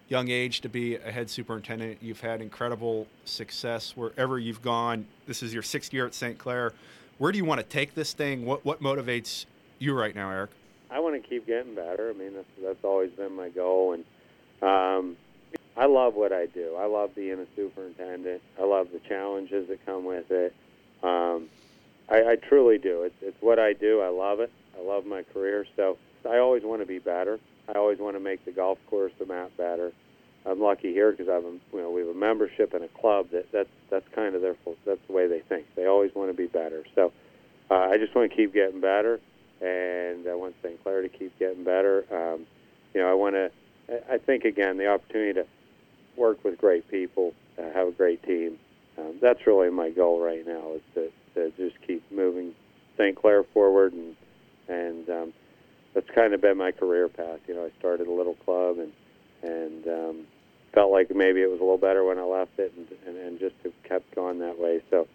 young 0.08 0.28
age 0.28 0.60
to 0.60 0.68
be 0.68 0.96
a 0.96 1.10
head 1.10 1.30
superintendent. 1.30 1.96
You've 2.02 2.20
had 2.20 2.42
incredible 2.42 3.08
success 3.24 3.96
wherever 3.96 4.38
you've 4.38 4.60
gone. 4.60 5.06
This 5.26 5.42
is 5.42 5.54
your 5.54 5.62
sixth 5.62 5.94
year 5.94 6.06
at 6.06 6.14
St. 6.14 6.36
Clair. 6.36 6.74
Where 7.16 7.32
do 7.32 7.38
you 7.38 7.46
want 7.46 7.60
to 7.60 7.66
take 7.66 7.94
this 7.94 8.12
thing? 8.12 8.44
What 8.44 8.64
what 8.66 8.82
motivates 8.82 9.46
you 9.78 9.98
right 9.98 10.14
now, 10.14 10.30
Eric? 10.30 10.50
I 10.90 11.00
want 11.00 11.20
to 11.20 11.26
keep 11.26 11.46
getting 11.46 11.74
better. 11.74 12.10
I 12.10 12.12
mean, 12.12 12.34
that's, 12.34 12.46
that's 12.62 12.84
always 12.84 13.10
been 13.12 13.34
my 13.34 13.48
goal, 13.48 13.94
and 13.94 14.04
um, 14.62 15.16
I 15.74 15.86
love 15.86 16.14
what 16.14 16.32
I 16.32 16.46
do. 16.46 16.76
I 16.78 16.84
love 16.84 17.14
being 17.14 17.40
a 17.40 17.46
superintendent. 17.56 18.42
I 18.60 18.64
love 18.64 18.88
the 18.92 19.00
challenges 19.08 19.68
that 19.68 19.84
come 19.86 20.04
with 20.04 20.30
it. 20.30 20.54
Um, 21.02 21.48
I, 22.10 22.32
I 22.32 22.36
truly 22.36 22.76
do. 22.78 23.02
It's, 23.02 23.16
it's 23.22 23.40
what 23.40 23.58
I 23.58 23.72
do. 23.72 24.00
I 24.02 24.08
love 24.08 24.40
it. 24.40 24.52
I 24.78 24.82
love 24.82 25.06
my 25.06 25.22
career. 25.22 25.66
So 25.74 25.98
I 26.26 26.38
always 26.38 26.62
want 26.62 26.82
to 26.82 26.86
be 26.86 26.98
better. 26.98 27.38
I 27.68 27.78
always 27.78 27.98
want 27.98 28.16
to 28.16 28.20
make 28.20 28.44
the 28.44 28.52
golf 28.52 28.78
course, 28.88 29.12
the 29.18 29.26
map 29.26 29.50
better. 29.56 29.92
I'm 30.44 30.60
lucky 30.60 30.92
here 30.92 31.10
because 31.10 31.28
I'm, 31.28 31.60
you 31.72 31.82
know, 31.82 31.90
we 31.90 32.02
have 32.02 32.10
a 32.10 32.14
membership 32.14 32.72
and 32.72 32.84
a 32.84 32.88
club 32.88 33.30
that 33.32 33.50
that's 33.50 33.68
that's 33.90 34.06
kind 34.14 34.34
of 34.34 34.42
their 34.42 34.54
that's 34.84 35.00
the 35.06 35.12
way 35.12 35.26
they 35.26 35.40
think. 35.40 35.66
They 35.74 35.86
always 35.86 36.14
want 36.14 36.30
to 36.30 36.34
be 36.36 36.46
better. 36.46 36.84
So 36.94 37.12
uh, 37.70 37.74
I 37.74 37.98
just 37.98 38.14
want 38.14 38.30
to 38.30 38.36
keep 38.36 38.54
getting 38.54 38.80
better, 38.80 39.20
and 39.60 40.28
I 40.28 40.34
want 40.34 40.54
St. 40.62 40.80
Clair 40.82 41.02
to 41.02 41.08
keep 41.08 41.36
getting 41.38 41.64
better. 41.64 42.04
Um, 42.12 42.46
you 42.94 43.00
know, 43.00 43.10
I 43.10 43.14
want 43.14 43.34
to. 43.34 43.50
I 44.10 44.18
think 44.18 44.44
again 44.44 44.78
the 44.78 44.88
opportunity 44.88 45.34
to 45.34 45.46
work 46.16 46.42
with 46.44 46.58
great 46.58 46.88
people, 46.88 47.34
uh, 47.58 47.70
have 47.72 47.88
a 47.88 47.92
great 47.92 48.22
team. 48.22 48.58
Um, 48.98 49.18
that's 49.20 49.46
really 49.46 49.70
my 49.70 49.90
goal 49.90 50.20
right 50.20 50.46
now 50.46 50.72
is 50.74 50.82
to, 50.94 51.10
to 51.34 51.52
just 51.56 51.76
keep 51.86 52.02
moving 52.10 52.54
St. 52.96 53.16
Clair 53.16 53.42
forward 53.42 53.92
and 53.92 54.16
and 54.68 55.08
um, 55.10 55.32
that's 55.96 56.10
kind 56.10 56.34
of 56.34 56.42
been 56.42 56.58
my 56.58 56.72
career 56.72 57.08
path. 57.08 57.40
You 57.48 57.54
know, 57.54 57.64
I 57.64 57.70
started 57.78 58.06
a 58.06 58.12
little 58.12 58.34
club 58.34 58.78
and 58.78 58.92
and 59.42 59.88
um, 59.88 60.26
felt 60.72 60.92
like 60.92 61.10
maybe 61.14 61.40
it 61.40 61.50
was 61.50 61.58
a 61.58 61.62
little 61.62 61.78
better 61.78 62.04
when 62.04 62.18
I 62.18 62.22
left 62.22 62.58
it, 62.58 62.72
and 62.76 62.86
and, 63.06 63.16
and 63.16 63.40
just 63.40 63.54
have 63.64 63.72
kept 63.82 64.14
going 64.14 64.38
that 64.40 64.58
way. 64.58 64.82
So 64.90 65.08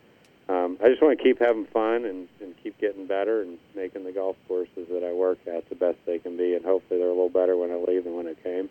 um, 0.49 0.77
I 0.83 0.89
just 0.89 1.01
want 1.01 1.17
to 1.17 1.23
keep 1.23 1.39
having 1.39 1.67
fun 1.67 2.05
and, 2.05 2.27
and 2.41 2.55
keep 2.63 2.79
getting 2.79 3.05
better 3.05 3.43
and 3.43 3.59
making 3.75 4.03
the 4.03 4.11
golf 4.11 4.35
courses 4.47 4.87
that 4.89 5.03
I 5.07 5.13
work 5.13 5.37
at 5.45 5.69
the 5.69 5.75
best 5.75 5.99
they 6.07 6.17
can 6.17 6.35
be, 6.35 6.55
and 6.55 6.65
hopefully 6.65 6.99
they're 6.99 7.09
a 7.09 7.13
little 7.13 7.29
better 7.29 7.55
when 7.55 7.71
I 7.71 7.75
leave 7.75 8.03
than 8.03 8.15
when 8.15 8.27
I 8.27 8.33
came. 8.33 8.67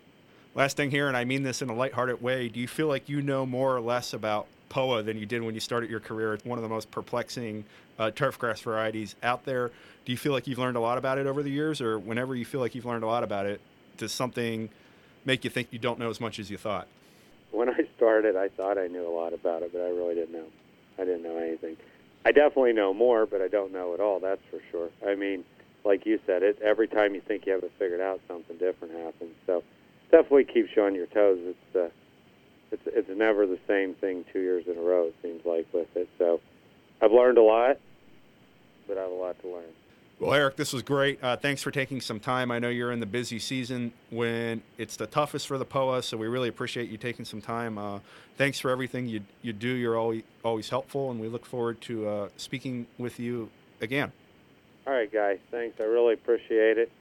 Last 0.56 0.76
thing 0.76 0.90
here, 0.90 1.06
and 1.06 1.16
I 1.16 1.24
mean 1.24 1.44
this 1.44 1.62
in 1.62 1.70
a 1.70 1.74
lighthearted 1.74 2.20
way. 2.20 2.48
Do 2.48 2.58
you 2.58 2.66
feel 2.66 2.88
like 2.88 3.08
you 3.08 3.22
know 3.22 3.46
more 3.46 3.76
or 3.76 3.80
less 3.80 4.12
about 4.12 4.48
POA 4.70 5.02
than 5.02 5.18
you 5.18 5.26
did 5.26 5.42
when 5.42 5.54
you 5.54 5.60
started 5.60 5.90
your 5.90 6.00
career. 6.00 6.32
It's 6.32 6.44
one 6.44 6.58
of 6.58 6.62
the 6.62 6.68
most 6.68 6.90
perplexing 6.90 7.64
uh, 7.98 8.10
turf 8.12 8.38
grass 8.38 8.60
varieties 8.62 9.14
out 9.22 9.44
there. 9.44 9.70
Do 10.06 10.12
you 10.12 10.16
feel 10.16 10.32
like 10.32 10.46
you've 10.46 10.58
learned 10.58 10.78
a 10.78 10.80
lot 10.80 10.96
about 10.96 11.18
it 11.18 11.26
over 11.26 11.42
the 11.42 11.50
years, 11.50 11.82
or 11.82 11.98
whenever 11.98 12.34
you 12.34 12.46
feel 12.46 12.60
like 12.60 12.74
you've 12.74 12.86
learned 12.86 13.04
a 13.04 13.06
lot 13.06 13.22
about 13.22 13.44
it, 13.44 13.60
does 13.98 14.12
something 14.12 14.70
make 15.26 15.44
you 15.44 15.50
think 15.50 15.68
you 15.70 15.78
don't 15.78 15.98
know 15.98 16.08
as 16.08 16.20
much 16.20 16.38
as 16.38 16.50
you 16.50 16.56
thought? 16.56 16.88
When 17.50 17.68
I 17.68 17.86
started, 17.96 18.36
I 18.36 18.48
thought 18.48 18.78
I 18.78 18.86
knew 18.86 19.06
a 19.06 19.14
lot 19.14 19.34
about 19.34 19.62
it, 19.62 19.72
but 19.72 19.82
I 19.82 19.90
really 19.90 20.14
didn't 20.14 20.32
know. 20.32 20.46
I 20.98 21.04
didn't 21.04 21.22
know 21.22 21.36
anything. 21.36 21.76
I 22.24 22.32
definitely 22.32 22.72
know 22.72 22.94
more, 22.94 23.26
but 23.26 23.40
I 23.40 23.48
don't 23.48 23.72
know 23.72 23.94
at 23.94 24.00
all. 24.00 24.20
That's 24.20 24.42
for 24.50 24.60
sure. 24.70 24.90
I 25.06 25.14
mean, 25.14 25.44
like 25.84 26.06
you 26.06 26.20
said, 26.26 26.42
it 26.42 26.60
every 26.62 26.86
time 26.86 27.14
you 27.14 27.20
think 27.20 27.46
you 27.46 27.52
have 27.52 27.62
it 27.62 27.72
figured 27.78 28.00
out, 28.00 28.20
something 28.28 28.56
different 28.58 28.94
happens. 28.94 29.34
So 29.46 29.62
definitely 30.10 30.44
keep 30.44 30.68
you 30.74 30.82
on 30.82 30.94
your 30.94 31.06
toes. 31.06 31.38
It's 31.42 31.76
uh, 31.76 31.88
it's 32.72 32.82
it's 32.86 33.08
never 33.16 33.46
the 33.46 33.58
same 33.66 33.94
thing 33.94 34.24
two 34.32 34.40
years 34.40 34.64
in 34.66 34.76
a 34.76 34.80
row. 34.80 35.06
It 35.06 35.14
seems 35.22 35.44
like 35.44 35.66
with 35.72 35.94
it. 35.96 36.08
So 36.18 36.40
I've 37.00 37.12
learned 37.12 37.38
a 37.38 37.42
lot, 37.42 37.78
but 38.86 38.98
I 38.98 39.02
have 39.02 39.10
a 39.10 39.14
lot 39.14 39.40
to 39.42 39.48
learn. 39.48 39.64
Well, 40.20 40.34
Eric, 40.34 40.56
this 40.56 40.74
was 40.74 40.82
great. 40.82 41.22
Uh, 41.24 41.36
thanks 41.36 41.62
for 41.62 41.70
taking 41.70 42.02
some 42.02 42.20
time. 42.20 42.50
I 42.50 42.58
know 42.58 42.68
you're 42.68 42.92
in 42.92 43.00
the 43.00 43.06
busy 43.06 43.38
season 43.38 43.90
when 44.10 44.60
it's 44.76 44.96
the 44.96 45.06
toughest 45.06 45.46
for 45.46 45.56
the 45.56 45.64
POA, 45.64 46.02
so 46.02 46.18
we 46.18 46.26
really 46.26 46.50
appreciate 46.50 46.90
you 46.90 46.98
taking 46.98 47.24
some 47.24 47.40
time. 47.40 47.78
Uh, 47.78 48.00
thanks 48.36 48.60
for 48.60 48.70
everything 48.70 49.06
you 49.06 49.22
you 49.40 49.54
do. 49.54 49.68
You're 49.68 49.96
always 49.96 50.22
always 50.44 50.68
helpful, 50.68 51.10
and 51.10 51.20
we 51.20 51.28
look 51.28 51.46
forward 51.46 51.80
to 51.82 52.06
uh, 52.06 52.28
speaking 52.36 52.86
with 52.98 53.18
you 53.18 53.48
again. 53.80 54.12
All 54.86 54.92
right, 54.92 55.10
guys. 55.10 55.38
Thanks. 55.50 55.80
I 55.80 55.84
really 55.84 56.14
appreciate 56.14 56.76
it. 56.76 56.92